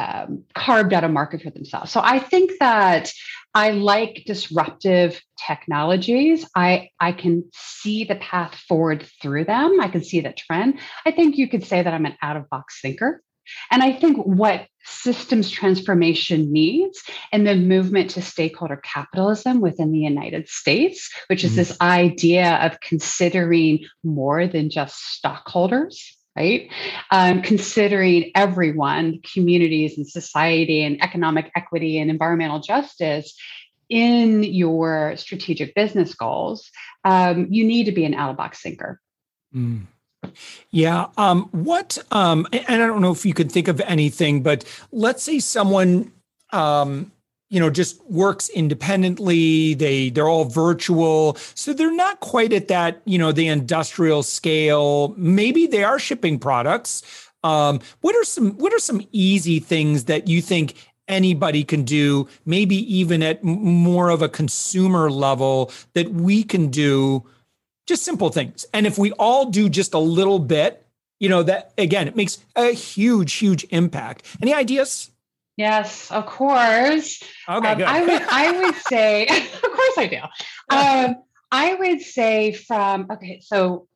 um, 0.00 0.44
carved 0.54 0.92
out 0.94 1.04
a 1.04 1.08
market 1.08 1.42
for 1.42 1.50
themselves. 1.50 1.92
So 1.92 2.00
I 2.02 2.18
think 2.18 2.52
that 2.60 3.12
I 3.54 3.72
like 3.72 4.22
disruptive 4.26 5.20
technologies. 5.46 6.46
I 6.56 6.90
I 6.98 7.12
can 7.12 7.50
see 7.52 8.04
the 8.04 8.14
path 8.14 8.54
forward 8.54 9.06
through 9.20 9.44
them. 9.44 9.78
I 9.80 9.88
can 9.88 10.02
see 10.02 10.20
the 10.20 10.32
trend. 10.32 10.78
I 11.04 11.10
think 11.10 11.36
you 11.36 11.48
could 11.48 11.64
say 11.64 11.82
that 11.82 11.92
I'm 11.92 12.06
an 12.06 12.16
out 12.22 12.36
of 12.36 12.48
box 12.48 12.80
thinker. 12.80 13.22
And 13.70 13.82
I 13.82 13.92
think 13.92 14.16
what 14.18 14.68
systems 14.84 15.50
transformation 15.50 16.52
needs 16.52 17.02
and 17.32 17.44
the 17.44 17.56
movement 17.56 18.10
to 18.10 18.22
stakeholder 18.22 18.76
capitalism 18.76 19.60
within 19.60 19.90
the 19.90 19.98
United 19.98 20.48
States, 20.48 21.10
which 21.26 21.42
is 21.42 21.52
mm. 21.52 21.56
this 21.56 21.76
idea 21.80 22.54
of 22.62 22.80
considering 22.80 23.86
more 24.04 24.46
than 24.46 24.70
just 24.70 24.96
stockholders 24.96 26.16
right? 26.36 26.70
Um, 27.10 27.42
considering 27.42 28.30
everyone, 28.34 29.20
communities 29.32 29.96
and 29.96 30.06
society 30.06 30.82
and 30.84 31.02
economic 31.02 31.50
equity 31.56 31.98
and 31.98 32.10
environmental 32.10 32.60
justice 32.60 33.34
in 33.88 34.44
your 34.44 35.16
strategic 35.16 35.74
business 35.74 36.14
goals, 36.14 36.70
um, 37.04 37.46
you 37.50 37.64
need 37.64 37.84
to 37.84 37.92
be 37.92 38.04
an 38.04 38.14
out 38.14 38.30
of 38.30 38.36
box 38.36 38.62
thinker. 38.62 39.00
Mm. 39.54 39.86
Yeah. 40.70 41.06
Um, 41.16 41.48
what, 41.50 41.98
um, 42.12 42.46
and 42.52 42.82
I 42.82 42.86
don't 42.86 43.00
know 43.00 43.10
if 43.10 43.26
you 43.26 43.34
could 43.34 43.50
think 43.50 43.68
of 43.68 43.80
anything, 43.80 44.42
but 44.42 44.64
let's 44.92 45.22
say 45.22 45.40
someone, 45.40 46.12
um, 46.52 47.10
you 47.50 47.58
know 47.60 47.68
just 47.68 48.02
works 48.08 48.48
independently. 48.48 49.74
They 49.74 50.10
they're 50.10 50.28
all 50.28 50.46
virtual. 50.46 51.36
So 51.54 51.72
they're 51.72 51.94
not 51.94 52.20
quite 52.20 52.52
at 52.52 52.68
that 52.68 53.02
you 53.04 53.18
know 53.18 53.32
the 53.32 53.48
industrial 53.48 54.22
scale. 54.22 55.14
Maybe 55.18 55.66
they 55.66 55.84
are 55.84 55.98
shipping 55.98 56.38
products. 56.38 57.02
Um, 57.42 57.80
what 58.00 58.14
are 58.16 58.24
some 58.24 58.52
what 58.52 58.72
are 58.72 58.78
some 58.78 59.02
easy 59.12 59.58
things 59.58 60.04
that 60.04 60.28
you 60.28 60.40
think 60.40 60.74
anybody 61.08 61.64
can 61.64 61.82
do 61.82 62.28
maybe 62.46 62.76
even 62.94 63.20
at 63.22 63.42
more 63.42 64.10
of 64.10 64.22
a 64.22 64.28
consumer 64.28 65.10
level 65.10 65.72
that 65.94 66.08
we 66.12 66.44
can 66.44 66.68
do 66.68 67.26
just 67.86 68.04
simple 68.04 68.30
things? 68.30 68.64
And 68.72 68.86
if 68.86 68.96
we 68.96 69.10
all 69.12 69.46
do 69.46 69.68
just 69.68 69.92
a 69.92 69.98
little 69.98 70.38
bit 70.38 70.86
you 71.18 71.28
know 71.28 71.42
that 71.42 71.72
again 71.76 72.08
it 72.08 72.16
makes 72.16 72.38
a 72.54 72.70
huge 72.70 73.34
huge 73.34 73.66
impact. 73.70 74.24
Any 74.40 74.54
ideas 74.54 75.10
Yes, 75.56 76.10
of 76.10 76.26
course. 76.26 77.22
Okay, 77.48 77.68
um, 77.68 77.82
I 77.86 78.02
would 78.02 78.22
I 78.22 78.60
would 78.60 78.74
say, 78.88 79.26
of 79.26 79.62
course 79.62 79.98
I 79.98 80.06
do. 80.06 80.74
Um, 80.74 81.16
I 81.52 81.74
would 81.74 82.00
say 82.00 82.52
from 82.52 83.06
okay, 83.10 83.40
so 83.40 83.86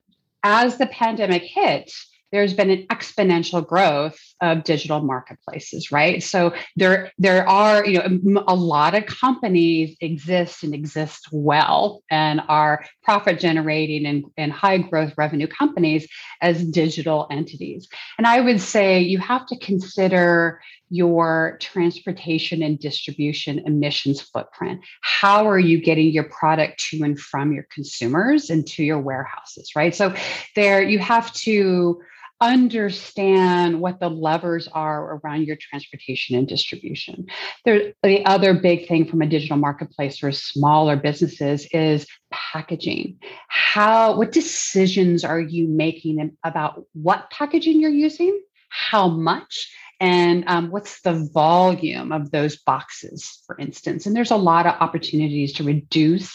as 0.42 0.76
the 0.76 0.86
pandemic 0.86 1.42
hit, 1.42 1.90
there's 2.32 2.54
been 2.54 2.70
an 2.70 2.86
exponential 2.88 3.66
growth 3.66 4.18
of 4.40 4.64
digital 4.64 5.00
marketplaces, 5.00 5.92
right? 5.92 6.22
So 6.22 6.54
there 6.76 7.12
there 7.18 7.48
are 7.48 7.84
you 7.86 8.02
know 8.22 8.44
a 8.46 8.54
lot 8.54 8.94
of 8.94 9.06
companies 9.06 9.96
exist 10.00 10.62
and 10.62 10.74
exist 10.74 11.28
well 11.32 12.02
and 12.10 12.40
are 12.48 12.84
profit 13.02 13.38
generating 13.38 14.06
and, 14.06 14.24
and 14.36 14.52
high 14.52 14.78
growth 14.78 15.14
revenue 15.16 15.46
companies 15.46 16.08
as 16.40 16.64
digital 16.64 17.26
entities. 17.30 17.88
And 18.18 18.26
I 18.26 18.40
would 18.40 18.60
say 18.60 19.00
you 19.00 19.18
have 19.18 19.46
to 19.46 19.58
consider 19.58 20.60
your 20.90 21.56
transportation 21.60 22.62
and 22.62 22.78
distribution 22.78 23.60
emissions 23.66 24.20
footprint. 24.20 24.80
How 25.00 25.48
are 25.48 25.58
you 25.58 25.80
getting 25.80 26.10
your 26.10 26.24
product 26.24 26.78
to 26.90 27.02
and 27.02 27.18
from 27.18 27.52
your 27.52 27.66
consumers 27.72 28.50
and 28.50 28.66
to 28.68 28.84
your 28.84 29.00
warehouses, 29.00 29.70
right? 29.74 29.94
So 29.94 30.14
there 30.54 30.82
you 30.82 30.98
have 30.98 31.32
to 31.32 32.00
understand 32.40 33.80
what 33.80 34.00
the 34.00 34.08
levers 34.08 34.68
are 34.68 35.18
around 35.18 35.46
your 35.46 35.56
transportation 35.56 36.36
and 36.36 36.48
distribution. 36.48 37.26
There, 37.64 37.92
the 38.02 38.24
other 38.26 38.54
big 38.54 38.88
thing 38.88 39.06
from 39.06 39.22
a 39.22 39.26
digital 39.26 39.56
marketplace 39.56 40.18
for 40.18 40.32
smaller 40.32 40.96
businesses 40.96 41.66
is 41.72 42.06
packaging. 42.30 43.18
How, 43.48 44.16
what 44.16 44.32
decisions 44.32 45.24
are 45.24 45.40
you 45.40 45.68
making 45.68 46.36
about 46.44 46.84
what 46.92 47.30
packaging 47.30 47.80
you're 47.80 47.90
using, 47.90 48.40
how 48.68 49.08
much, 49.08 49.72
and 50.00 50.44
um, 50.48 50.70
what's 50.70 51.00
the 51.02 51.30
volume 51.32 52.10
of 52.10 52.30
those 52.30 52.56
boxes, 52.56 53.42
for 53.46 53.56
instance? 53.58 54.06
And 54.06 54.14
there's 54.14 54.32
a 54.32 54.36
lot 54.36 54.66
of 54.66 54.74
opportunities 54.80 55.54
to 55.54 55.64
reduce 55.64 56.34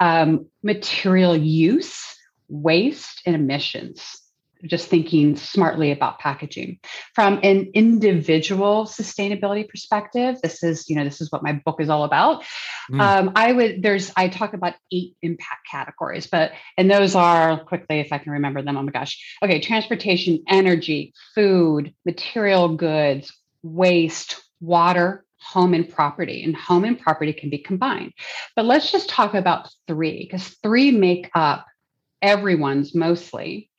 um, 0.00 0.46
material 0.62 1.36
use, 1.36 2.02
waste, 2.48 3.20
and 3.26 3.36
emissions 3.36 4.20
just 4.64 4.88
thinking 4.88 5.36
smartly 5.36 5.92
about 5.92 6.18
packaging. 6.18 6.78
From 7.14 7.40
an 7.42 7.70
individual 7.74 8.84
sustainability 8.84 9.68
perspective 9.68 10.36
this 10.42 10.62
is 10.62 10.88
you 10.88 10.96
know 10.96 11.04
this 11.04 11.20
is 11.20 11.30
what 11.32 11.42
my 11.42 11.52
book 11.52 11.80
is 11.80 11.88
all 11.88 12.04
about. 12.04 12.44
Mm. 12.90 13.00
um, 13.00 13.32
i 13.36 13.52
would 13.52 13.82
there's 13.82 14.12
i 14.16 14.28
talk 14.28 14.52
about 14.52 14.74
eight 14.90 15.14
impact 15.22 15.66
categories 15.70 16.26
but 16.26 16.52
and 16.76 16.90
those 16.90 17.14
are 17.14 17.62
quickly 17.64 18.00
if 18.00 18.12
i 18.12 18.18
can 18.18 18.32
remember 18.32 18.62
them 18.62 18.76
oh 18.76 18.82
my 18.82 18.92
gosh. 18.92 19.36
Okay 19.42 19.60
transportation 19.60 20.42
energy 20.48 21.12
food 21.34 21.94
material 22.04 22.76
goods 22.76 23.32
waste 23.62 24.42
water 24.60 25.24
home 25.40 25.74
and 25.74 25.88
property 25.88 26.44
and 26.44 26.54
home 26.54 26.84
and 26.84 27.00
property 27.00 27.32
can 27.32 27.50
be 27.50 27.58
combined. 27.58 28.12
But 28.54 28.66
let's 28.66 28.92
just 28.92 29.08
talk 29.08 29.34
about 29.34 29.70
three 29.86 30.24
because 30.24 30.48
three 30.62 30.90
make 30.90 31.30
up 31.34 31.66
everyone's 32.22 32.94
mostly 32.94 33.70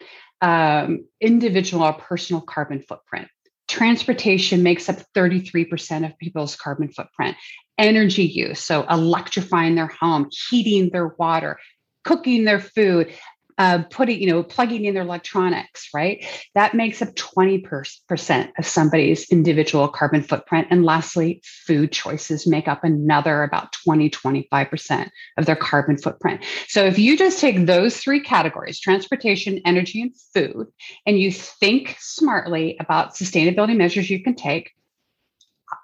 um, 0.41 1.05
individual 1.19 1.83
or 1.83 1.93
personal 1.93 2.41
carbon 2.41 2.81
footprint. 2.81 3.27
Transportation 3.67 4.63
makes 4.63 4.89
up 4.89 4.98
33% 5.15 6.05
of 6.05 6.17
people's 6.17 6.55
carbon 6.55 6.89
footprint. 6.89 7.38
Energy 7.77 8.24
use, 8.24 8.60
so 8.60 8.86
electrifying 8.89 9.75
their 9.75 9.88
home, 9.88 10.29
heating 10.50 10.89
their 10.91 11.15
water, 11.17 11.57
cooking 12.03 12.43
their 12.43 12.60
food, 12.60 13.13
uh, 13.58 13.84
putting, 13.89 14.20
you 14.20 14.27
know, 14.27 14.43
plugging 14.43 14.86
in 14.86 14.93
their 14.93 15.03
electronics, 15.03 15.89
right? 15.93 16.25
That 16.55 16.74
makes 16.74 17.01
up 17.01 17.10
20% 17.15 18.51
of 18.58 18.65
somebody's 18.65 19.29
individual 19.29 19.88
carbon 19.88 20.24
footprint. 20.24 20.67
And 20.70 20.84
lastly, 20.84 21.41
food 21.43 21.91
choices 21.91 22.48
make 22.48 22.67
up 22.67 22.84
another 22.84 23.43
about 23.43 23.74
20, 23.84 24.10
25% 24.10 25.10
of 25.38 25.46
their 25.46 25.55
carbon 25.55 25.98
footprint. 25.98 26.43
So 26.67 26.86
if 26.86 27.00
you 27.00 27.17
just 27.17 27.39
take 27.39 27.65
those 27.65 27.98
three 27.98 28.22
categories, 28.22 28.79
transportation, 28.79 29.62
energy, 29.65 30.01
and 30.01 30.15
food, 30.34 30.67
and 31.05 31.20
you 31.20 31.31
think 31.31 31.96
smartly 32.00 32.77
about 32.79 33.15
sustainability 33.15 33.75
measures 33.75 34.10
you 34.10 34.24
can 34.24 34.36
take, 34.36 34.72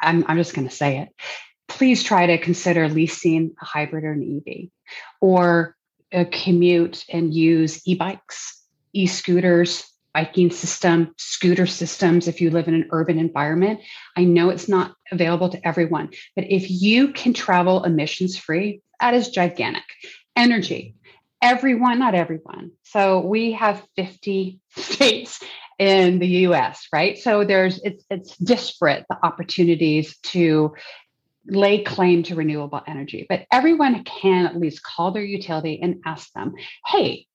I'm, 0.02 0.26
I'm 0.28 0.38
just 0.38 0.54
going 0.54 0.68
to 0.68 0.76
say 0.76 1.00
it. 1.00 1.10
Please 1.68 2.04
try 2.04 2.28
to 2.28 2.38
consider 2.38 2.90
leasing 2.90 3.54
a 3.62 3.66
hybrid 3.66 4.04
or 4.04 4.14
an 4.14 4.42
EV 4.48 4.70
or 5.22 5.77
a 6.12 6.26
commute 6.26 7.06
and 7.10 7.34
use 7.34 7.82
e-bikes, 7.88 8.62
e-scooters, 8.94 9.90
biking 10.14 10.50
system, 10.50 11.14
scooter 11.18 11.68
systems 11.68 12.28
if 12.28 12.42
you 12.42 12.50
live 12.50 12.68
in 12.68 12.74
an 12.74 12.88
urban 12.92 13.20
environment. 13.20 13.80
I 14.16 14.24
know 14.24 14.50
it's 14.50 14.68
not 14.68 14.96
available 15.12 15.50
to 15.50 15.68
everyone, 15.68 16.10
but 16.36 16.46
if 16.50 16.72
you 16.72 17.10
can 17.10 17.34
travel 17.34 17.84
emissions 17.84 18.36
free, 18.36 18.82
that 19.00 19.14
is 19.14 19.30
gigantic. 19.30 19.84
Energy, 20.36 20.96
everyone, 21.42 22.00
not 22.00 22.16
everyone. 22.16 22.72
So 22.84 23.20
we 23.20 23.52
have 23.52 23.86
50 23.96 24.60
states 24.78 25.40
in 25.78 26.18
the 26.18 26.28
US, 26.48 26.88
right? 26.92 27.18
So 27.18 27.44
there's 27.44 27.80
it's 27.84 28.04
it's 28.10 28.36
disparate 28.38 29.06
the 29.10 29.18
opportunities 29.24 30.18
to 30.32 30.74
lay 31.48 31.84
claim 31.84 32.24
to 32.24 32.36
renewable 32.36 32.82
energy, 32.88 33.26
but 33.30 33.46
everyone 33.52 34.04
can 34.04 34.46
at 34.46 34.58
least 34.58 34.84
call 34.84 35.12
their 35.12 35.24
utility 35.24 35.80
and 35.82 36.02
ask 36.06 36.32
them, 36.34 36.54
hey, 36.86 37.26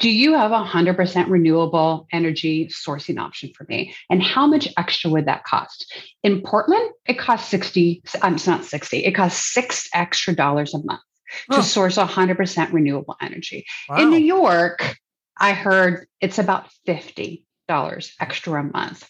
do 0.00 0.10
you 0.10 0.32
have 0.32 0.50
a 0.50 0.64
100% 0.64 1.28
renewable 1.28 2.08
energy 2.10 2.68
sourcing 2.68 3.20
option 3.20 3.52
for 3.54 3.64
me? 3.68 3.94
And 4.08 4.22
how 4.22 4.46
much 4.46 4.66
extra 4.78 5.10
would 5.10 5.26
that 5.26 5.44
cost? 5.44 5.92
In 6.22 6.40
Portland, 6.40 6.90
it 7.06 7.18
costs 7.18 7.50
60, 7.50 8.02
um, 8.22 8.34
it's 8.34 8.46
not 8.46 8.64
60, 8.64 9.04
it 9.04 9.12
costs 9.12 9.52
six 9.52 9.88
extra 9.92 10.34
dollars 10.34 10.74
a 10.74 10.82
month 10.82 11.02
oh. 11.50 11.56
to 11.56 11.62
source 11.62 11.96
100% 11.96 12.72
renewable 12.72 13.16
energy. 13.20 13.66
Wow. 13.88 13.98
In 13.98 14.10
New 14.10 14.20
York, 14.20 14.96
I 15.36 15.52
heard 15.52 16.06
it's 16.20 16.38
about 16.38 16.68
$50 16.88 17.42
extra 18.20 18.60
a 18.60 18.64
month. 18.64 19.08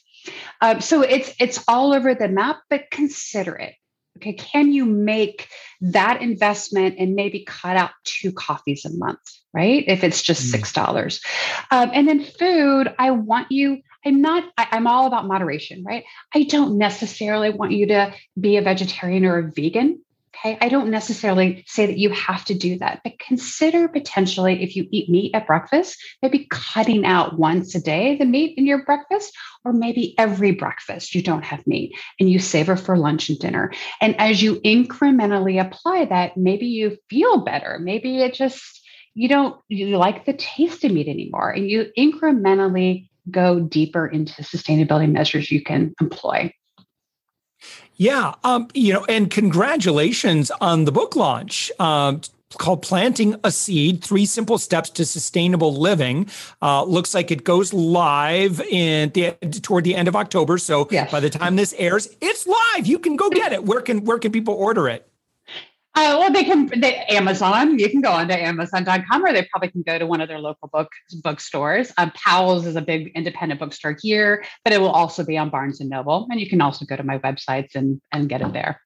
Um, 0.60 0.80
so 0.80 1.02
it's 1.02 1.32
it's 1.40 1.64
all 1.66 1.94
over 1.94 2.14
the 2.14 2.28
map, 2.28 2.58
but 2.68 2.90
consider 2.90 3.56
it. 3.56 3.74
Okay, 4.18 4.32
can 4.34 4.72
you 4.72 4.84
make 4.84 5.48
that 5.80 6.20
investment 6.20 6.96
and 6.98 7.14
maybe 7.14 7.44
cut 7.44 7.76
out 7.76 7.90
two 8.04 8.32
coffees 8.32 8.84
a 8.84 8.90
month, 8.92 9.20
right? 9.54 9.84
If 9.86 10.04
it's 10.04 10.22
just 10.22 10.42
mm. 10.42 10.50
six 10.50 10.72
dollars, 10.72 11.22
um, 11.70 11.90
and 11.94 12.06
then 12.06 12.22
food. 12.24 12.94
I 12.98 13.12
want 13.12 13.50
you. 13.50 13.80
I'm 14.04 14.20
not. 14.20 14.44
I, 14.58 14.68
I'm 14.72 14.86
all 14.86 15.06
about 15.06 15.26
moderation, 15.26 15.84
right? 15.84 16.04
I 16.34 16.42
don't 16.42 16.76
necessarily 16.76 17.50
want 17.50 17.72
you 17.72 17.86
to 17.86 18.14
be 18.38 18.56
a 18.56 18.62
vegetarian 18.62 19.24
or 19.24 19.38
a 19.38 19.50
vegan. 19.50 20.02
Okay. 20.40 20.56
I 20.60 20.68
don't 20.68 20.90
necessarily 20.90 21.64
say 21.66 21.86
that 21.86 21.98
you 21.98 22.10
have 22.10 22.44
to 22.46 22.54
do 22.54 22.78
that, 22.78 23.00
but 23.04 23.18
consider 23.18 23.88
potentially 23.88 24.62
if 24.62 24.74
you 24.74 24.88
eat 24.90 25.10
meat 25.10 25.34
at 25.34 25.46
breakfast, 25.46 26.02
maybe 26.22 26.46
cutting 26.50 27.04
out 27.04 27.38
once 27.38 27.74
a 27.74 27.80
day 27.80 28.16
the 28.16 28.24
meat 28.24 28.56
in 28.56 28.66
your 28.66 28.84
breakfast, 28.84 29.36
or 29.64 29.72
maybe 29.72 30.14
every 30.18 30.52
breakfast 30.52 31.14
you 31.14 31.22
don't 31.22 31.44
have 31.44 31.66
meat 31.66 31.92
and 32.18 32.30
you 32.30 32.38
savor 32.38 32.76
for 32.76 32.96
lunch 32.96 33.28
and 33.28 33.38
dinner. 33.38 33.70
And 34.00 34.18
as 34.18 34.42
you 34.42 34.60
incrementally 34.60 35.60
apply 35.60 36.06
that, 36.06 36.36
maybe 36.36 36.66
you 36.66 36.96
feel 37.10 37.44
better. 37.44 37.78
Maybe 37.78 38.22
it 38.22 38.32
just, 38.32 38.80
you 39.14 39.28
don't 39.28 39.60
you 39.68 39.98
like 39.98 40.24
the 40.24 40.32
taste 40.32 40.84
of 40.84 40.92
meat 40.92 41.08
anymore 41.08 41.50
and 41.50 41.68
you 41.68 41.90
incrementally 41.98 43.08
go 43.30 43.60
deeper 43.60 44.06
into 44.06 44.42
sustainability 44.42 45.10
measures 45.10 45.50
you 45.50 45.62
can 45.62 45.94
employ. 46.00 46.52
Yeah, 47.96 48.34
um, 48.44 48.68
you 48.74 48.92
know, 48.92 49.04
and 49.08 49.30
congratulations 49.30 50.50
on 50.60 50.84
the 50.84 50.92
book 50.92 51.16
launch. 51.16 51.70
Um, 51.78 52.22
called 52.58 52.82
Planting 52.82 53.36
a 53.44 53.52
Seed 53.52 54.02
Three 54.02 54.26
Simple 54.26 54.58
Steps 54.58 54.90
to 54.90 55.04
Sustainable 55.04 55.76
Living. 55.76 56.28
Uh, 56.60 56.82
looks 56.84 57.14
like 57.14 57.30
it 57.30 57.44
goes 57.44 57.72
live 57.72 58.60
in 58.60 59.10
the, 59.10 59.32
toward 59.62 59.84
the 59.84 59.94
end 59.94 60.08
of 60.08 60.16
October. 60.16 60.58
So 60.58 60.88
yes. 60.90 61.10
by 61.10 61.20
the 61.20 61.30
time 61.30 61.56
this 61.56 61.74
airs, 61.78 62.08
it's 62.20 62.46
live. 62.46 62.86
You 62.86 62.98
can 62.98 63.16
go 63.16 63.30
get 63.30 63.52
it. 63.52 63.64
Where 63.64 63.80
can 63.80 64.04
where 64.04 64.18
can 64.18 64.32
people 64.32 64.54
order 64.54 64.88
it? 64.88 65.09
Uh, 65.96 66.16
well, 66.18 66.32
they 66.32 66.44
can 66.44 66.66
they, 66.80 66.98
Amazon. 67.08 67.78
You 67.78 67.90
can 67.90 68.00
go 68.00 68.12
on 68.12 68.28
to 68.28 68.40
Amazon.com, 68.40 69.24
or 69.24 69.32
they 69.32 69.46
probably 69.50 69.70
can 69.70 69.82
go 69.82 69.98
to 69.98 70.06
one 70.06 70.20
of 70.20 70.28
their 70.28 70.38
local 70.38 70.68
book 70.68 70.88
bookstores. 71.22 71.92
Um, 71.98 72.12
Powell's 72.12 72.64
is 72.64 72.76
a 72.76 72.80
big 72.80 73.10
independent 73.16 73.58
bookstore 73.58 73.96
here, 74.00 74.44
but 74.64 74.72
it 74.72 74.80
will 74.80 74.90
also 74.90 75.24
be 75.24 75.36
on 75.36 75.50
Barnes 75.50 75.80
and 75.80 75.90
Noble, 75.90 76.28
and 76.30 76.40
you 76.40 76.48
can 76.48 76.60
also 76.60 76.84
go 76.84 76.96
to 76.96 77.02
my 77.02 77.18
websites 77.18 77.74
and 77.74 78.00
and 78.12 78.28
get 78.28 78.40
it 78.40 78.52
there. 78.52 78.80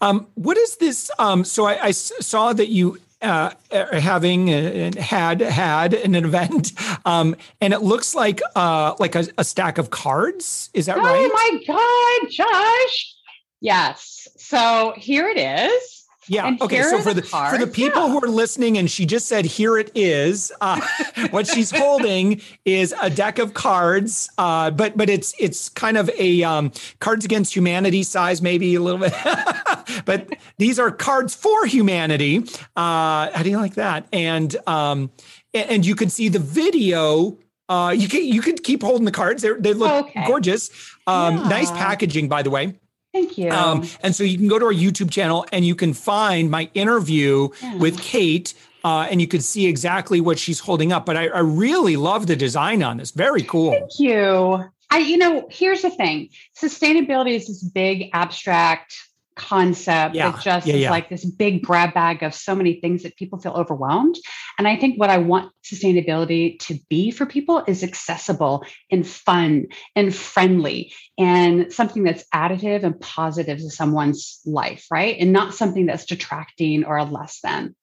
Um, 0.00 0.26
what 0.34 0.56
is 0.56 0.76
this? 0.76 1.10
Um, 1.18 1.44
so 1.44 1.66
I, 1.66 1.86
I 1.86 1.90
saw 1.90 2.52
that 2.54 2.68
you 2.68 2.98
uh, 3.20 3.50
are 3.72 4.00
having 4.00 4.50
and 4.50 4.94
had 4.94 5.40
had 5.40 5.94
an 5.94 6.14
event, 6.24 6.72
um, 7.04 7.36
and 7.60 7.72
it 7.72 7.82
looks 7.82 8.14
like 8.14 8.40
uh, 8.56 8.94
like 8.98 9.14
a, 9.14 9.26
a, 9.38 9.44
stack 9.44 9.78
of 9.78 9.90
cards. 9.90 10.70
Is 10.74 10.86
that 10.86 10.96
oh 10.96 11.00
right? 11.00 11.30
Oh 11.30 11.60
my 11.66 12.20
God, 12.22 12.30
Josh! 12.30 13.14
Yes. 13.60 14.28
So 14.36 14.94
here 14.96 15.28
it 15.28 15.38
is. 15.38 16.03
Yeah. 16.28 16.46
And 16.46 16.60
okay. 16.62 16.82
So 16.82 17.00
for 17.00 17.14
the, 17.14 17.20
the 17.20 17.26
for 17.26 17.58
the 17.58 17.66
people 17.66 18.02
yeah. 18.02 18.08
who 18.08 18.24
are 18.24 18.28
listening, 18.28 18.78
and 18.78 18.90
she 18.90 19.06
just 19.06 19.28
said, 19.28 19.44
"Here 19.44 19.76
it 19.78 19.90
is." 19.94 20.52
Uh, 20.60 20.80
what 21.30 21.46
she's 21.46 21.70
holding 21.70 22.40
is 22.64 22.94
a 23.02 23.10
deck 23.10 23.38
of 23.38 23.54
cards, 23.54 24.30
uh, 24.38 24.70
but 24.70 24.96
but 24.96 25.10
it's 25.10 25.34
it's 25.38 25.68
kind 25.68 25.96
of 25.96 26.10
a 26.18 26.42
um, 26.42 26.72
Cards 27.00 27.24
Against 27.24 27.54
Humanity 27.54 28.02
size, 28.02 28.40
maybe 28.40 28.74
a 28.74 28.80
little 28.80 29.00
bit. 29.00 29.14
but 30.04 30.28
these 30.58 30.78
are 30.78 30.90
cards 30.90 31.34
for 31.34 31.66
humanity. 31.66 32.38
Uh, 32.76 33.30
how 33.32 33.42
do 33.42 33.50
you 33.50 33.58
like 33.58 33.74
that? 33.74 34.06
And 34.12 34.56
um, 34.66 35.10
and 35.52 35.84
you 35.84 35.94
can 35.94 36.08
see 36.08 36.28
the 36.28 36.38
video 36.38 37.38
uh, 37.68 37.94
you 37.96 38.08
can 38.08 38.24
you 38.24 38.42
can 38.42 38.56
keep 38.56 38.82
holding 38.82 39.04
the 39.04 39.10
cards. 39.10 39.42
They 39.42 39.52
they 39.52 39.72
look 39.72 40.06
okay. 40.06 40.26
gorgeous. 40.26 40.70
Um, 41.06 41.36
yeah. 41.36 41.48
Nice 41.48 41.70
packaging, 41.70 42.28
by 42.28 42.42
the 42.42 42.50
way. 42.50 42.74
Thank 43.14 43.38
you. 43.38 43.48
Um, 43.48 43.88
and 44.02 44.14
so 44.14 44.24
you 44.24 44.36
can 44.36 44.48
go 44.48 44.58
to 44.58 44.66
our 44.66 44.72
YouTube 44.72 45.08
channel 45.08 45.46
and 45.52 45.64
you 45.64 45.76
can 45.76 45.94
find 45.94 46.50
my 46.50 46.68
interview 46.74 47.48
yeah. 47.62 47.76
with 47.76 48.00
Kate. 48.00 48.54
Uh, 48.82 49.06
and 49.10 49.18
you 49.18 49.26
can 49.26 49.40
see 49.40 49.66
exactly 49.66 50.20
what 50.20 50.38
she's 50.38 50.60
holding 50.60 50.92
up. 50.92 51.06
But 51.06 51.16
I, 51.16 51.28
I 51.28 51.38
really 51.38 51.96
love 51.96 52.26
the 52.26 52.36
design 52.36 52.82
on 52.82 52.98
this. 52.98 53.12
Very 53.12 53.42
cool. 53.42 53.70
Thank 53.70 53.98
you. 53.98 54.64
I, 54.90 54.98
you 54.98 55.16
know, 55.16 55.46
here's 55.50 55.80
the 55.80 55.90
thing: 55.90 56.28
sustainability 56.60 57.34
is 57.36 57.46
this 57.46 57.62
big 57.62 58.10
abstract 58.12 58.94
concept 59.36 60.14
yeah. 60.14 60.30
that 60.30 60.42
just 60.42 60.66
yeah, 60.66 60.74
is 60.74 60.80
yeah. 60.82 60.90
like 60.90 61.08
this 61.08 61.24
big 61.24 61.62
grab 61.62 61.94
bag 61.94 62.22
of 62.22 62.34
so 62.34 62.54
many 62.54 62.80
things 62.80 63.02
that 63.02 63.16
people 63.16 63.38
feel 63.38 63.52
overwhelmed. 63.52 64.16
And 64.58 64.68
I 64.68 64.76
think 64.76 64.98
what 64.98 65.10
I 65.10 65.18
want 65.18 65.52
sustainability 65.64 66.58
to 66.60 66.78
be 66.88 67.10
for 67.10 67.26
people 67.26 67.62
is 67.66 67.82
accessible 67.82 68.64
and 68.90 69.06
fun 69.06 69.66
and 69.96 70.14
friendly 70.14 70.92
and 71.18 71.72
something 71.72 72.04
that's 72.04 72.24
additive 72.34 72.84
and 72.84 72.98
positive 73.00 73.58
to 73.58 73.70
someone's 73.70 74.40
life, 74.44 74.86
right? 74.90 75.16
And 75.18 75.32
not 75.32 75.54
something 75.54 75.86
that's 75.86 76.04
detracting 76.04 76.84
or 76.84 76.96
a 76.96 77.04
less 77.04 77.40
than. 77.42 77.74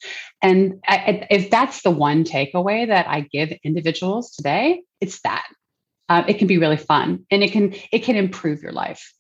And 0.42 0.82
I, 0.88 1.28
if 1.30 1.50
that's 1.50 1.82
the 1.82 1.92
one 1.92 2.24
takeaway 2.24 2.88
that 2.88 3.08
I 3.08 3.22
give 3.22 3.52
individuals 3.64 4.32
today, 4.32 4.84
it's 5.00 5.22
that. 5.22 5.46
Uh, 6.10 6.26
it 6.28 6.40
can 6.40 6.48
be 6.48 6.58
really 6.58 6.78
fun 6.78 7.26
and 7.32 7.42
it 7.42 7.54
can 7.54 7.74
it 7.94 8.04
can 8.04 8.18
improve 8.18 8.62
your 8.62 8.74
life 8.74 9.14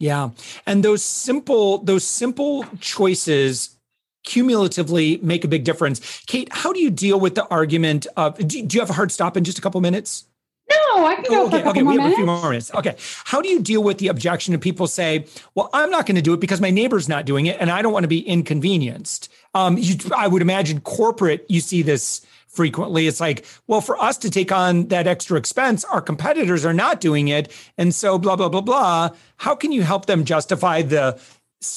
yeah. 0.00 0.30
And 0.66 0.82
those 0.82 1.04
simple, 1.04 1.78
those 1.78 2.04
simple 2.04 2.64
choices 2.80 3.76
cumulatively 4.24 5.18
make 5.22 5.44
a 5.44 5.48
big 5.48 5.62
difference. 5.62 6.22
Kate, 6.26 6.48
how 6.50 6.72
do 6.72 6.80
you 6.80 6.90
deal 6.90 7.20
with 7.20 7.34
the 7.34 7.46
argument 7.48 8.06
of 8.16 8.36
do, 8.38 8.62
do 8.66 8.76
you 8.76 8.80
have 8.80 8.90
a 8.90 8.94
hard 8.94 9.12
stop 9.12 9.36
in 9.36 9.44
just 9.44 9.58
a 9.58 9.62
couple 9.62 9.80
minutes? 9.80 10.24
No, 10.70 11.04
I 11.04 11.16
can 11.16 11.24
go. 11.24 11.42
Oh, 11.42 11.46
okay, 11.48 11.64
okay, 11.64 11.82
we 11.82 11.94
have 11.94 11.96
minutes. 11.96 12.14
a 12.14 12.16
few 12.16 12.26
more 12.26 12.48
minutes. 12.48 12.72
Okay. 12.74 12.96
How 13.24 13.42
do 13.42 13.48
you 13.48 13.60
deal 13.60 13.82
with 13.82 13.98
the 13.98 14.08
objection 14.08 14.54
of 14.54 14.60
people 14.60 14.86
say, 14.86 15.26
well, 15.54 15.68
I'm 15.72 15.90
not 15.90 16.06
going 16.06 16.16
to 16.16 16.22
do 16.22 16.32
it 16.32 16.40
because 16.40 16.60
my 16.60 16.70
neighbor's 16.70 17.08
not 17.08 17.26
doing 17.26 17.46
it 17.46 17.58
and 17.60 17.70
I 17.70 17.82
don't 17.82 17.92
want 17.92 18.04
to 18.04 18.08
be 18.08 18.20
inconvenienced? 18.20 19.30
Um, 19.54 19.76
you, 19.78 19.96
I 20.16 20.28
would 20.28 20.42
imagine 20.42 20.80
corporate, 20.80 21.44
you 21.48 21.60
see 21.60 21.82
this 21.82 22.24
frequently. 22.50 23.06
It's 23.06 23.20
like, 23.20 23.46
well, 23.66 23.80
for 23.80 24.00
us 24.00 24.18
to 24.18 24.30
take 24.30 24.52
on 24.52 24.88
that 24.88 25.06
extra 25.06 25.38
expense, 25.38 25.84
our 25.84 26.00
competitors 26.00 26.64
are 26.64 26.74
not 26.74 27.00
doing 27.00 27.28
it. 27.28 27.52
And 27.78 27.94
so 27.94 28.18
blah, 28.18 28.36
blah, 28.36 28.48
blah, 28.48 28.60
blah. 28.60 29.10
How 29.36 29.54
can 29.54 29.72
you 29.72 29.82
help 29.82 30.06
them 30.06 30.24
justify 30.24 30.82
the 30.82 31.20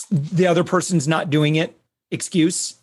the 0.09 0.47
other 0.47 0.63
person's 0.63 1.07
not 1.09 1.29
doing 1.29 1.55
it 1.55 1.77
excuse? 2.09 2.75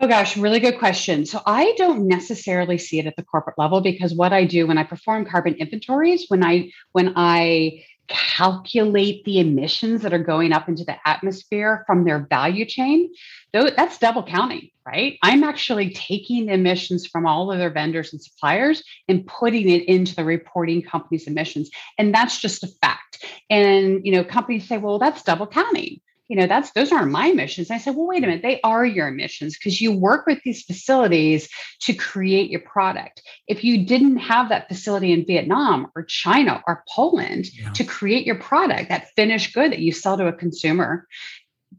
Oh 0.00 0.08
gosh, 0.08 0.36
really 0.36 0.58
good 0.58 0.78
question. 0.78 1.24
So 1.24 1.40
I 1.46 1.72
don't 1.76 2.08
necessarily 2.08 2.78
see 2.78 2.98
it 2.98 3.06
at 3.06 3.16
the 3.16 3.22
corporate 3.22 3.58
level 3.58 3.80
because 3.80 4.14
what 4.14 4.32
I 4.32 4.44
do 4.44 4.66
when 4.66 4.76
I 4.76 4.82
perform 4.82 5.24
carbon 5.24 5.54
inventories, 5.54 6.24
when 6.28 6.42
I 6.42 6.70
when 6.92 7.12
I 7.14 7.84
calculate 8.08 9.24
the 9.24 9.38
emissions 9.38 10.02
that 10.02 10.12
are 10.12 10.18
going 10.18 10.52
up 10.52 10.68
into 10.68 10.84
the 10.84 10.96
atmosphere 11.06 11.84
from 11.86 12.04
their 12.04 12.26
value 12.28 12.64
chain, 12.64 13.10
though 13.52 13.70
that's 13.70 13.98
double 13.98 14.22
counting, 14.22 14.70
right? 14.86 15.18
I'm 15.22 15.44
actually 15.44 15.90
taking 15.90 16.46
the 16.46 16.54
emissions 16.54 17.06
from 17.06 17.26
all 17.26 17.50
of 17.50 17.58
their 17.58 17.70
vendors 17.70 18.12
and 18.12 18.22
suppliers 18.22 18.82
and 19.08 19.26
putting 19.26 19.68
it 19.68 19.84
into 19.88 20.14
the 20.14 20.24
reporting 20.24 20.82
company's 20.82 21.26
emissions. 21.26 21.70
And 21.98 22.14
that's 22.14 22.40
just 22.40 22.62
a 22.62 22.68
fact. 22.82 23.24
And 23.48 24.04
you 24.04 24.12
know, 24.12 24.24
companies 24.24 24.68
say, 24.68 24.78
well, 24.78 24.98
that's 24.98 25.22
double 25.22 25.46
counting 25.46 26.00
you 26.28 26.36
know 26.36 26.46
that's 26.46 26.70
those 26.72 26.92
aren't 26.92 27.10
my 27.10 27.26
emissions 27.26 27.70
i 27.70 27.78
said 27.78 27.94
well 27.94 28.06
wait 28.06 28.24
a 28.24 28.26
minute. 28.26 28.42
They 28.42 28.60
are 28.62 28.84
your 28.84 29.08
emissions 29.08 29.56
because 29.56 29.80
you 29.80 29.92
work 29.92 30.26
with 30.26 30.40
these 30.44 30.62
facilities 30.62 31.48
to 31.82 31.92
create 31.94 32.50
your 32.50 32.60
product. 32.60 33.22
If 33.46 33.64
you 33.64 33.84
didn't 33.84 34.18
have 34.18 34.48
that 34.48 34.68
facility 34.68 35.12
in 35.12 35.24
vietnam 35.24 35.90
or 35.94 36.04
china 36.04 36.62
or 36.66 36.84
poland 36.88 37.46
yeah. 37.52 37.70
to 37.70 37.84
create 37.84 38.26
your 38.26 38.38
product 38.38 38.88
that 38.88 39.08
finished 39.16 39.54
good 39.54 39.72
that 39.72 39.80
you 39.80 39.92
sell 39.92 40.16
to 40.16 40.26
a 40.26 40.32
consumer 40.32 41.06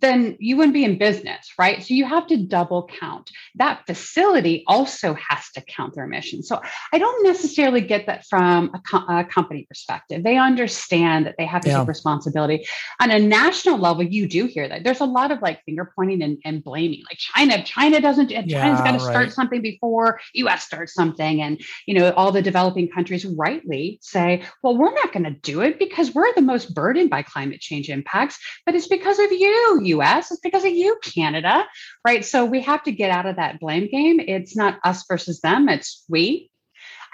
then 0.02 0.36
you 0.40 0.58
wouldn't 0.58 0.74
be 0.74 0.84
in 0.84 0.98
business, 0.98 1.54
right? 1.58 1.84
So 1.84 1.94
you 1.94 2.06
have 2.06 2.28
to 2.28 2.38
double 2.38 2.90
count. 3.00 3.32
That 3.56 3.86
facility 3.86 4.64
also 4.68 5.14
has 5.14 5.50
to 5.54 5.62
count 5.62 5.96
their 5.96 6.06
emissions. 6.06 6.48
So 6.48 6.62
I 6.92 6.98
don't 6.98 7.24
necessarily 7.24 7.82
get 7.82 8.08
that 8.08 8.26
from 8.26 8.72
a, 8.74 8.80
co- 8.80 9.06
a 9.08 9.24
company 9.24 9.66
perspective. 9.68 10.24
They 10.24 10.38
understand 10.38 11.26
that 11.26 11.36
they 11.38 11.46
have 11.46 11.62
to 11.64 11.70
yeah. 11.70 11.80
take 11.80 11.88
responsibility. 11.88 12.66
On 13.02 13.12
a 13.12 13.20
national 13.20 13.78
level, 13.78 14.04
you 14.04 14.28
do 14.28 14.46
hear 14.46 14.68
that. 14.68 14.84
There's 14.84 15.02
a 15.02 15.06
lot 15.06 15.32
of 15.32 15.42
like 15.42 15.64
finger 15.66 15.92
pointing 15.96 16.22
and, 16.22 16.38
and 16.44 16.64
blaming. 16.64 17.04
Like 17.10 17.18
China, 17.18 17.64
China 17.64 18.02
doesn't, 18.02 18.30
China's 18.30 18.52
yeah, 18.52 18.78
got 18.78 18.92
to 18.92 19.06
right. 19.06 19.12
start 19.12 19.34
something 19.34 19.62
before 19.62 20.20
US 20.34 20.64
starts 20.66 20.94
something. 20.94 21.42
And, 21.42 21.62
you 21.86 21.94
know, 21.94 22.12
all 22.12 22.32
the 22.32 22.42
developing 22.42 22.90
countries 22.90 23.26
rightly 23.26 24.00
say, 24.02 24.44
well, 24.64 24.78
we're 24.78 24.94
not 24.94 25.14
going 25.14 25.26
to 25.26 25.32
do 25.32 25.62
it 25.62 25.80
because 25.80 26.14
we're 26.14 26.34
the 26.34 26.42
most 26.42 26.74
burdened 26.74 27.10
by 27.10 27.22
climate 27.22 27.62
change 27.62 27.90
impacts, 27.90 28.38
but 28.66 28.76
it's 28.76 28.88
because 28.88 29.20
of 29.20 29.32
you 29.32 29.80
US, 29.86 30.32
it's 30.32 30.42
because 30.42 30.66
of 30.66 30.72
you, 30.72 30.98
Canada, 31.04 31.66
right? 32.06 32.24
So 32.24 32.46
we 32.46 32.62
have 32.62 32.84
to 32.84 32.92
get 32.92 33.12
out 33.12 33.26
of 33.26 33.38
that 33.38 33.60
blame 33.60 33.90
game. 33.90 34.20
It's 34.20 34.56
not 34.56 34.80
us 34.84 35.06
versus 35.08 35.42
them, 35.42 35.70
it's 35.70 36.04
we. 36.10 36.50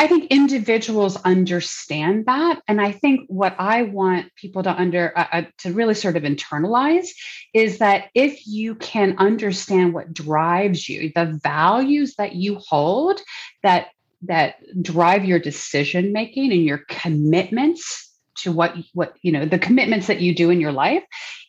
I 0.02 0.08
think 0.08 0.32
individuals 0.32 1.16
understand 1.18 2.26
that. 2.26 2.60
And 2.68 2.82
I 2.82 2.92
think 2.92 3.22
what 3.28 3.56
I 3.60 3.84
want 3.84 4.34
people 4.36 4.64
to 4.64 4.74
under 4.74 5.16
uh, 5.16 5.28
uh, 5.32 5.44
to 5.60 5.74
really 5.74 5.94
sort 5.94 6.18
of 6.18 6.24
internalize 6.24 7.10
is 7.54 7.78
that 7.78 8.06
if 8.16 8.48
you 8.48 8.74
can 8.74 9.20
understand 9.20 9.94
what 9.94 10.12
drives 10.12 10.90
you, 10.90 11.12
the 11.14 11.40
values 11.44 12.16
that 12.16 12.34
you 12.34 12.56
hold 12.56 13.22
that 13.62 13.90
that 14.24 14.56
drive 14.82 15.24
your 15.24 15.38
decision 15.38 16.14
making 16.14 16.52
and 16.52 16.66
your 16.66 16.80
commitments 16.90 18.12
to 18.38 18.52
what 18.52 18.76
what 18.94 19.16
you 19.22 19.32
know 19.32 19.46
the 19.46 19.60
commitments 19.60 20.08
that 20.08 20.22
you 20.22 20.34
do 20.34 20.50
in 20.50 20.60
your 20.60 20.72
life 20.72 21.04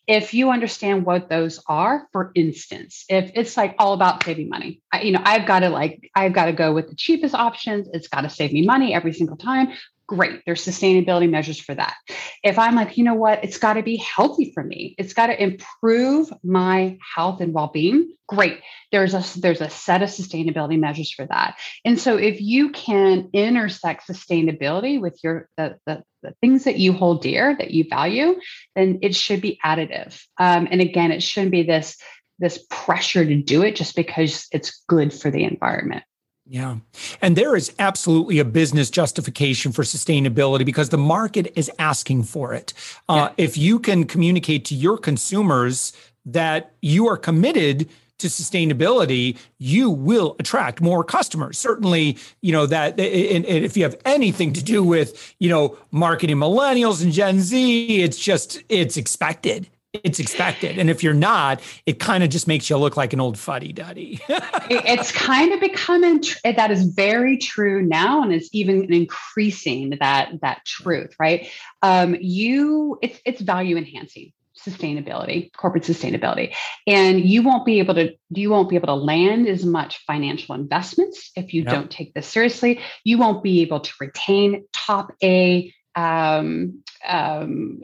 if 0.07 0.35
you 0.35 0.51
understand 0.51 1.05
what 1.05 1.29
those 1.29 1.61
are 1.69 2.09
for 2.13 2.33
instance 2.35 3.05
if 3.09 3.31
it's 3.35 3.57
like 3.57 3.75
all 3.79 3.93
about 3.93 4.25
saving 4.25 4.49
money 4.49 4.81
I, 4.93 5.03
you 5.03 5.13
know 5.13 5.23
i've 5.25 5.47
got 5.47 5.61
to 5.61 5.69
like 5.69 6.11
i've 6.15 6.33
got 6.33 6.47
to 6.47 6.53
go 6.53 6.73
with 6.73 6.89
the 6.89 6.97
cheapest 6.97 7.35
options. 7.35 7.89
It's 7.93 8.09
got 8.09 8.23
to 8.23 8.31
save 8.31 8.53
me 8.53 8.65
money 8.65 8.95
every 8.95 9.13
single 9.13 9.37
time. 9.37 9.69
Great 10.07 10.43
there's 10.45 10.65
sustainability 10.65 11.31
measures 11.31 11.61
for 11.61 11.75
that. 11.75 11.95
If 12.43 12.59
i'm 12.59 12.75
like 12.75 12.99
you 12.99 13.05
know 13.05 13.15
what? 13.15 13.45
It's 13.45 13.59
got 13.59 13.75
to 13.75 13.83
be 13.83 13.97
healthy 13.97 14.53
for 14.53 14.63
me. 14.63 14.95
It's 14.99 15.15
got 15.15 15.29
to 15.29 15.43
improve 15.43 16.33
my 16.43 16.99
health 17.15 17.41
and 17.41 17.55
well-being. 17.55 18.15
Great 18.29 18.61
there's 18.93 19.15
a 19.15 19.41
there's 19.41 19.61
a 19.61 19.71
set 19.71 20.03
of 20.03 20.11
sustainability 20.11 20.79
measures 20.79 21.11
for 21.11 21.27
that. 21.27 21.59
And 21.85 21.99
so 21.99 22.17
if 22.19 22.41
you 22.41 22.71
can 22.71 23.31
intersect 23.33 24.07
sustainability 24.07 25.01
with 25.01 25.19
your 25.25 25.49
the, 25.57 25.79
the, 25.87 26.05
the 26.23 26.35
things 26.41 26.65
that 26.65 26.79
you 26.79 26.93
hold 26.93 27.23
dear 27.23 27.57
that 27.57 27.71
you 27.71 27.85
value 27.89 28.39
then 28.77 28.99
it 29.03 29.15
should 29.15 29.41
be 29.41 29.59
additive 29.65 30.25
um, 30.39 30.69
and 30.71 30.81
again 30.81 31.13
it 31.13 31.23
shouldn't 31.23 31.53
be 31.53 31.63
this 31.63 31.97
this 32.39 32.65
pressure 32.71 33.25
to 33.25 33.37
do 33.37 33.63
it 33.63 33.77
just 33.77 33.95
because 33.95 34.47
it's 34.53 34.83
good 34.89 35.13
for 35.13 35.31
the 35.31 35.45
environment 35.45 36.03
yeah. 36.47 36.79
And 37.21 37.37
there 37.37 37.55
is 37.55 37.73
absolutely 37.79 38.39
a 38.39 38.45
business 38.45 38.91
justification 38.91 39.73
for 39.73 39.83
sustainability 39.83 40.67
because 40.67 40.89
the 40.89 40.99
market 40.99 41.53
is 41.57 41.71
asking 41.79 42.25
for 42.25 42.53
it. 42.53 42.73
Uh, 43.09 43.31
If 43.37 43.57
you 43.57 43.79
can 43.79 44.05
communicate 44.05 44.65
to 44.67 44.75
your 44.75 44.99
consumers 44.99 45.93
that 46.27 46.75
you 46.83 47.07
are 47.09 47.17
committed 47.17 47.89
to 48.23 48.29
sustainability, 48.29 49.39
you 49.59 49.91
will 49.91 50.37
attract 50.41 50.81
more 50.81 51.05
customers. 51.05 51.59
Certainly, 51.59 52.19
you 52.41 52.53
know, 52.53 52.67
that 52.67 52.99
and, 52.99 53.45
and 53.45 53.65
if 53.65 53.77
you 53.77 53.83
have 53.85 53.97
anything 54.05 54.53
to 54.55 54.65
do 54.65 54.83
with, 54.83 55.35
you 55.39 55.49
know, 55.49 55.77
marketing 55.91 56.37
millennials 56.37 57.03
and 57.03 57.13
Gen 57.13 57.41
Z, 57.41 58.03
it's 58.03 58.19
just, 58.19 58.63
it's 58.69 58.97
expected 58.97 59.69
it's 59.93 60.19
expected. 60.19 60.79
And 60.79 60.89
if 60.89 61.03
you're 61.03 61.13
not, 61.13 61.61
it 61.85 61.99
kind 61.99 62.25
of 62.25 62.31
just 62.31 62.49
makes 62.49 62.71
you 62.71 62.79
look 62.79 62.97
like 62.97 63.13
an 63.13 63.21
old 63.21 63.39
fuddy 63.39 63.73
duddy. 63.73 64.21
it's 64.29 65.13
kind 65.13 65.53
of 65.53 65.61
becoming 65.61 66.25
that 66.45 66.71
is 66.71 66.85
very 66.85 67.37
true 67.37 67.83
now, 67.83 68.23
and 68.23 68.33
it's 68.33 68.49
even 68.53 68.93
increasing 68.93 69.99
that 70.01 70.33
that 70.41 70.65
truth, 70.65 71.15
right? 71.19 71.49
Um, 71.83 72.17
you, 72.21 72.99
it's 73.03 73.21
it's 73.27 73.41
value 73.43 73.77
enhancing 73.77 74.33
sustainability 74.67 75.53
corporate 75.55 75.85
sustainability. 75.85 76.55
And 76.87 77.21
you 77.21 77.43
won't 77.43 77.67
be 77.67 77.79
able 77.79 77.95
to 77.95 78.15
you 78.31 78.51
won't 78.51 78.71
be 78.71 78.77
able 78.77 78.89
to 78.89 78.95
land 78.95 79.49
as 79.49 79.65
much 79.65 79.99
financial 80.07 80.55
investments 80.55 81.31
if 81.37 81.53
you 81.55 81.63
yep. 81.63 81.73
don't 81.73 81.91
take 81.91 82.15
this 82.15 82.27
seriously. 82.27 82.81
You 83.05 83.19
won't 83.19 83.43
be 83.43 83.63
able 83.63 83.81
to 83.81 83.93
retain 84.01 84.65
top 84.73 85.13
a 85.23 85.73
um, 85.95 86.83
um, 87.07 87.83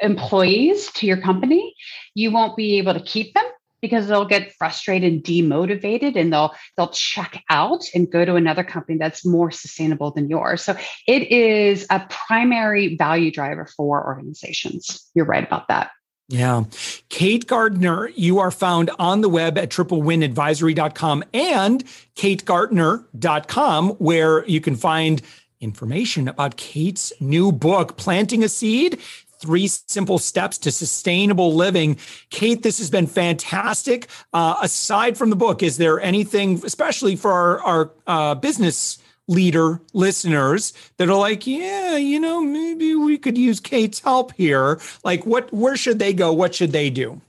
employees 0.00 0.90
to 0.92 1.06
your 1.06 1.16
company, 1.16 1.74
you 2.14 2.30
won't 2.30 2.56
be 2.56 2.78
able 2.78 2.94
to 2.94 3.00
keep 3.00 3.34
them 3.34 3.44
because 3.80 4.08
they'll 4.08 4.24
get 4.24 4.52
frustrated 4.54 5.12
and 5.12 5.22
demotivated 5.22 6.16
and 6.16 6.32
they'll 6.32 6.52
they'll 6.76 6.90
check 6.90 7.42
out 7.48 7.84
and 7.94 8.10
go 8.10 8.24
to 8.24 8.34
another 8.34 8.64
company 8.64 8.98
that's 8.98 9.24
more 9.24 9.50
sustainable 9.50 10.10
than 10.10 10.28
yours. 10.28 10.62
So 10.62 10.76
it 11.06 11.30
is 11.30 11.86
a 11.90 12.04
primary 12.08 12.96
value 12.96 13.30
driver 13.30 13.68
for 13.76 14.04
organizations. 14.04 15.08
You're 15.14 15.26
right 15.26 15.44
about 15.44 15.68
that 15.68 15.90
yeah. 16.28 16.64
Kate 17.08 17.46
Gaertner, 17.46 18.12
you 18.14 18.38
are 18.38 18.50
found 18.50 18.90
on 18.98 19.22
the 19.22 19.30
web 19.30 19.56
at 19.56 19.70
triplewinadvisory.com 19.70 21.24
and 21.32 21.84
kategaertner.com, 22.16 23.90
where 23.92 24.44
you 24.46 24.60
can 24.60 24.76
find 24.76 25.22
information 25.60 26.28
about 26.28 26.56
Kate's 26.56 27.12
new 27.20 27.50
book, 27.50 27.96
Planting 27.96 28.44
a 28.44 28.48
Seed 28.48 29.00
Three 29.40 29.68
Simple 29.68 30.18
Steps 30.18 30.58
to 30.58 30.70
Sustainable 30.70 31.54
Living. 31.54 31.96
Kate, 32.30 32.62
this 32.62 32.78
has 32.78 32.90
been 32.90 33.06
fantastic. 33.06 34.08
Uh, 34.32 34.56
aside 34.60 35.16
from 35.16 35.30
the 35.30 35.36
book, 35.36 35.62
is 35.62 35.78
there 35.78 36.00
anything, 36.00 36.60
especially 36.64 37.16
for 37.16 37.32
our, 37.32 37.60
our 37.60 37.92
uh, 38.06 38.34
business 38.34 38.98
leader 39.28 39.80
listeners, 39.92 40.72
that 40.96 41.08
are 41.08 41.18
like, 41.18 41.46
yeah, 41.46 41.96
you 41.96 42.18
know, 42.18 42.42
maybe 42.42 42.94
we 42.94 43.16
could 43.16 43.38
use 43.38 43.60
Kate's 43.60 44.00
help 44.00 44.32
here? 44.32 44.80
Like, 45.04 45.24
what, 45.24 45.52
where 45.52 45.76
should 45.76 45.98
they 46.00 46.12
go? 46.12 46.32
What 46.32 46.54
should 46.54 46.72
they 46.72 46.90
do? 46.90 47.20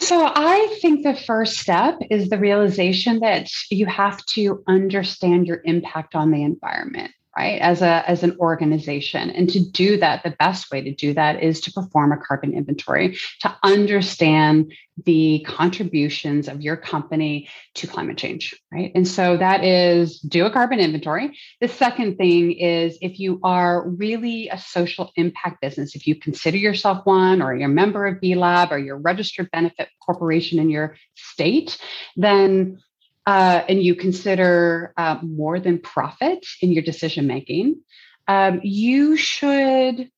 So 0.00 0.32
I 0.34 0.76
think 0.82 1.04
the 1.04 1.14
first 1.14 1.58
step 1.58 1.98
is 2.10 2.28
the 2.28 2.38
realization 2.38 3.20
that 3.20 3.48
you 3.70 3.86
have 3.86 4.24
to 4.26 4.62
understand 4.66 5.46
your 5.46 5.60
impact 5.64 6.14
on 6.14 6.32
the 6.32 6.42
environment 6.42 7.12
right 7.36 7.60
as 7.60 7.82
a 7.82 8.08
as 8.08 8.22
an 8.22 8.36
organization. 8.38 9.30
And 9.30 9.48
to 9.50 9.60
do 9.60 9.96
that 9.98 10.22
the 10.22 10.34
best 10.38 10.70
way 10.70 10.82
to 10.82 10.94
do 10.94 11.14
that 11.14 11.42
is 11.42 11.60
to 11.62 11.72
perform 11.72 12.12
a 12.12 12.16
carbon 12.16 12.54
inventory 12.54 13.18
to 13.40 13.56
understand 13.62 14.72
the 15.04 15.44
contributions 15.46 16.46
of 16.46 16.60
your 16.60 16.76
company 16.76 17.48
to 17.74 17.86
climate 17.86 18.16
change 18.16 18.54
right? 18.72 18.92
And 18.94 19.06
so 19.08 19.36
that 19.36 19.64
is 19.64 20.20
do 20.20 20.46
a 20.46 20.50
carbon 20.50 20.78
inventory. 20.78 21.36
The 21.60 21.68
second 21.68 22.16
thing 22.16 22.52
is 22.52 22.96
if 23.00 23.18
you 23.18 23.40
are 23.42 23.88
really 23.88 24.48
a 24.48 24.58
social 24.58 25.12
impact 25.16 25.60
business 25.60 25.96
if 25.96 26.06
you 26.06 26.14
consider 26.14 26.56
yourself 26.56 27.04
one 27.04 27.42
or 27.42 27.54
you're 27.54 27.66
a 27.66 27.72
member 27.72 28.06
of 28.06 28.20
b 28.20 28.34
lab 28.34 28.72
or 28.72 28.78
you're 28.78 28.96
a 28.96 29.00
registered 29.00 29.50
benefit 29.50 29.88
corporation 30.04 30.58
in 30.58 30.70
your 30.70 30.96
state 31.14 31.78
then 32.16 32.78
uh, 33.26 33.62
and 33.68 33.82
you 33.82 33.94
consider 33.94 34.92
uh, 34.96 35.18
more 35.22 35.58
than 35.58 35.78
profit 35.78 36.44
in 36.60 36.72
your 36.72 36.82
decision 36.82 37.26
making, 37.26 37.80
um, 38.28 38.60
you 38.62 39.16
should 39.16 40.10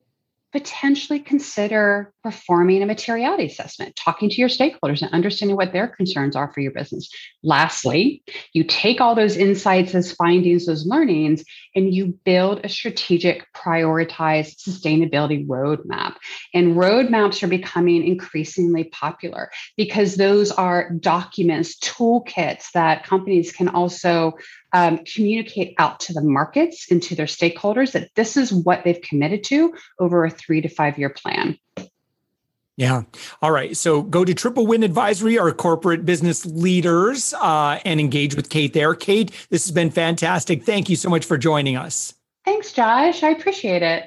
potentially 0.52 1.20
consider 1.20 2.12
performing 2.26 2.82
a 2.82 2.86
materiality 2.86 3.46
assessment, 3.46 3.94
talking 3.94 4.28
to 4.28 4.34
your 4.34 4.48
stakeholders 4.48 5.00
and 5.00 5.12
understanding 5.12 5.56
what 5.56 5.72
their 5.72 5.86
concerns 5.86 6.34
are 6.34 6.52
for 6.52 6.58
your 6.58 6.72
business. 6.72 7.08
Lastly, 7.44 8.20
you 8.52 8.64
take 8.64 9.00
all 9.00 9.14
those 9.14 9.36
insights, 9.36 9.92
those 9.92 10.10
findings, 10.10 10.66
those 10.66 10.84
learnings, 10.84 11.44
and 11.76 11.94
you 11.94 12.18
build 12.24 12.62
a 12.64 12.68
strategic, 12.68 13.46
prioritized 13.54 14.56
sustainability 14.56 15.46
roadmap. 15.46 16.16
And 16.52 16.74
roadmaps 16.74 17.44
are 17.44 17.48
becoming 17.48 18.04
increasingly 18.04 18.82
popular 18.82 19.48
because 19.76 20.16
those 20.16 20.50
are 20.50 20.90
documents, 20.98 21.78
toolkits 21.78 22.72
that 22.74 23.04
companies 23.04 23.52
can 23.52 23.68
also 23.68 24.32
um, 24.72 24.98
communicate 25.14 25.76
out 25.78 26.00
to 26.00 26.12
the 26.12 26.22
markets 26.22 26.90
and 26.90 27.00
to 27.04 27.14
their 27.14 27.26
stakeholders 27.26 27.92
that 27.92 28.10
this 28.16 28.36
is 28.36 28.52
what 28.52 28.82
they've 28.82 29.00
committed 29.00 29.44
to 29.44 29.72
over 30.00 30.24
a 30.24 30.30
three 30.30 30.60
to 30.60 30.68
five 30.68 30.98
year 30.98 31.10
plan. 31.10 31.56
Yeah. 32.76 33.02
All 33.40 33.52
right. 33.52 33.74
So 33.76 34.02
go 34.02 34.24
to 34.24 34.34
Triple 34.34 34.66
Win 34.66 34.82
Advisory, 34.82 35.38
our 35.38 35.52
corporate 35.52 36.04
business 36.04 36.44
leaders, 36.44 37.32
uh, 37.34 37.78
and 37.86 37.98
engage 38.00 38.36
with 38.36 38.50
Kate 38.50 38.74
there. 38.74 38.94
Kate, 38.94 39.32
this 39.48 39.64
has 39.64 39.72
been 39.72 39.90
fantastic. 39.90 40.62
Thank 40.62 40.90
you 40.90 40.96
so 40.96 41.08
much 41.08 41.24
for 41.24 41.38
joining 41.38 41.76
us. 41.76 42.12
Thanks, 42.44 42.72
Josh. 42.72 43.22
I 43.22 43.30
appreciate 43.30 43.82
it. 43.82 44.06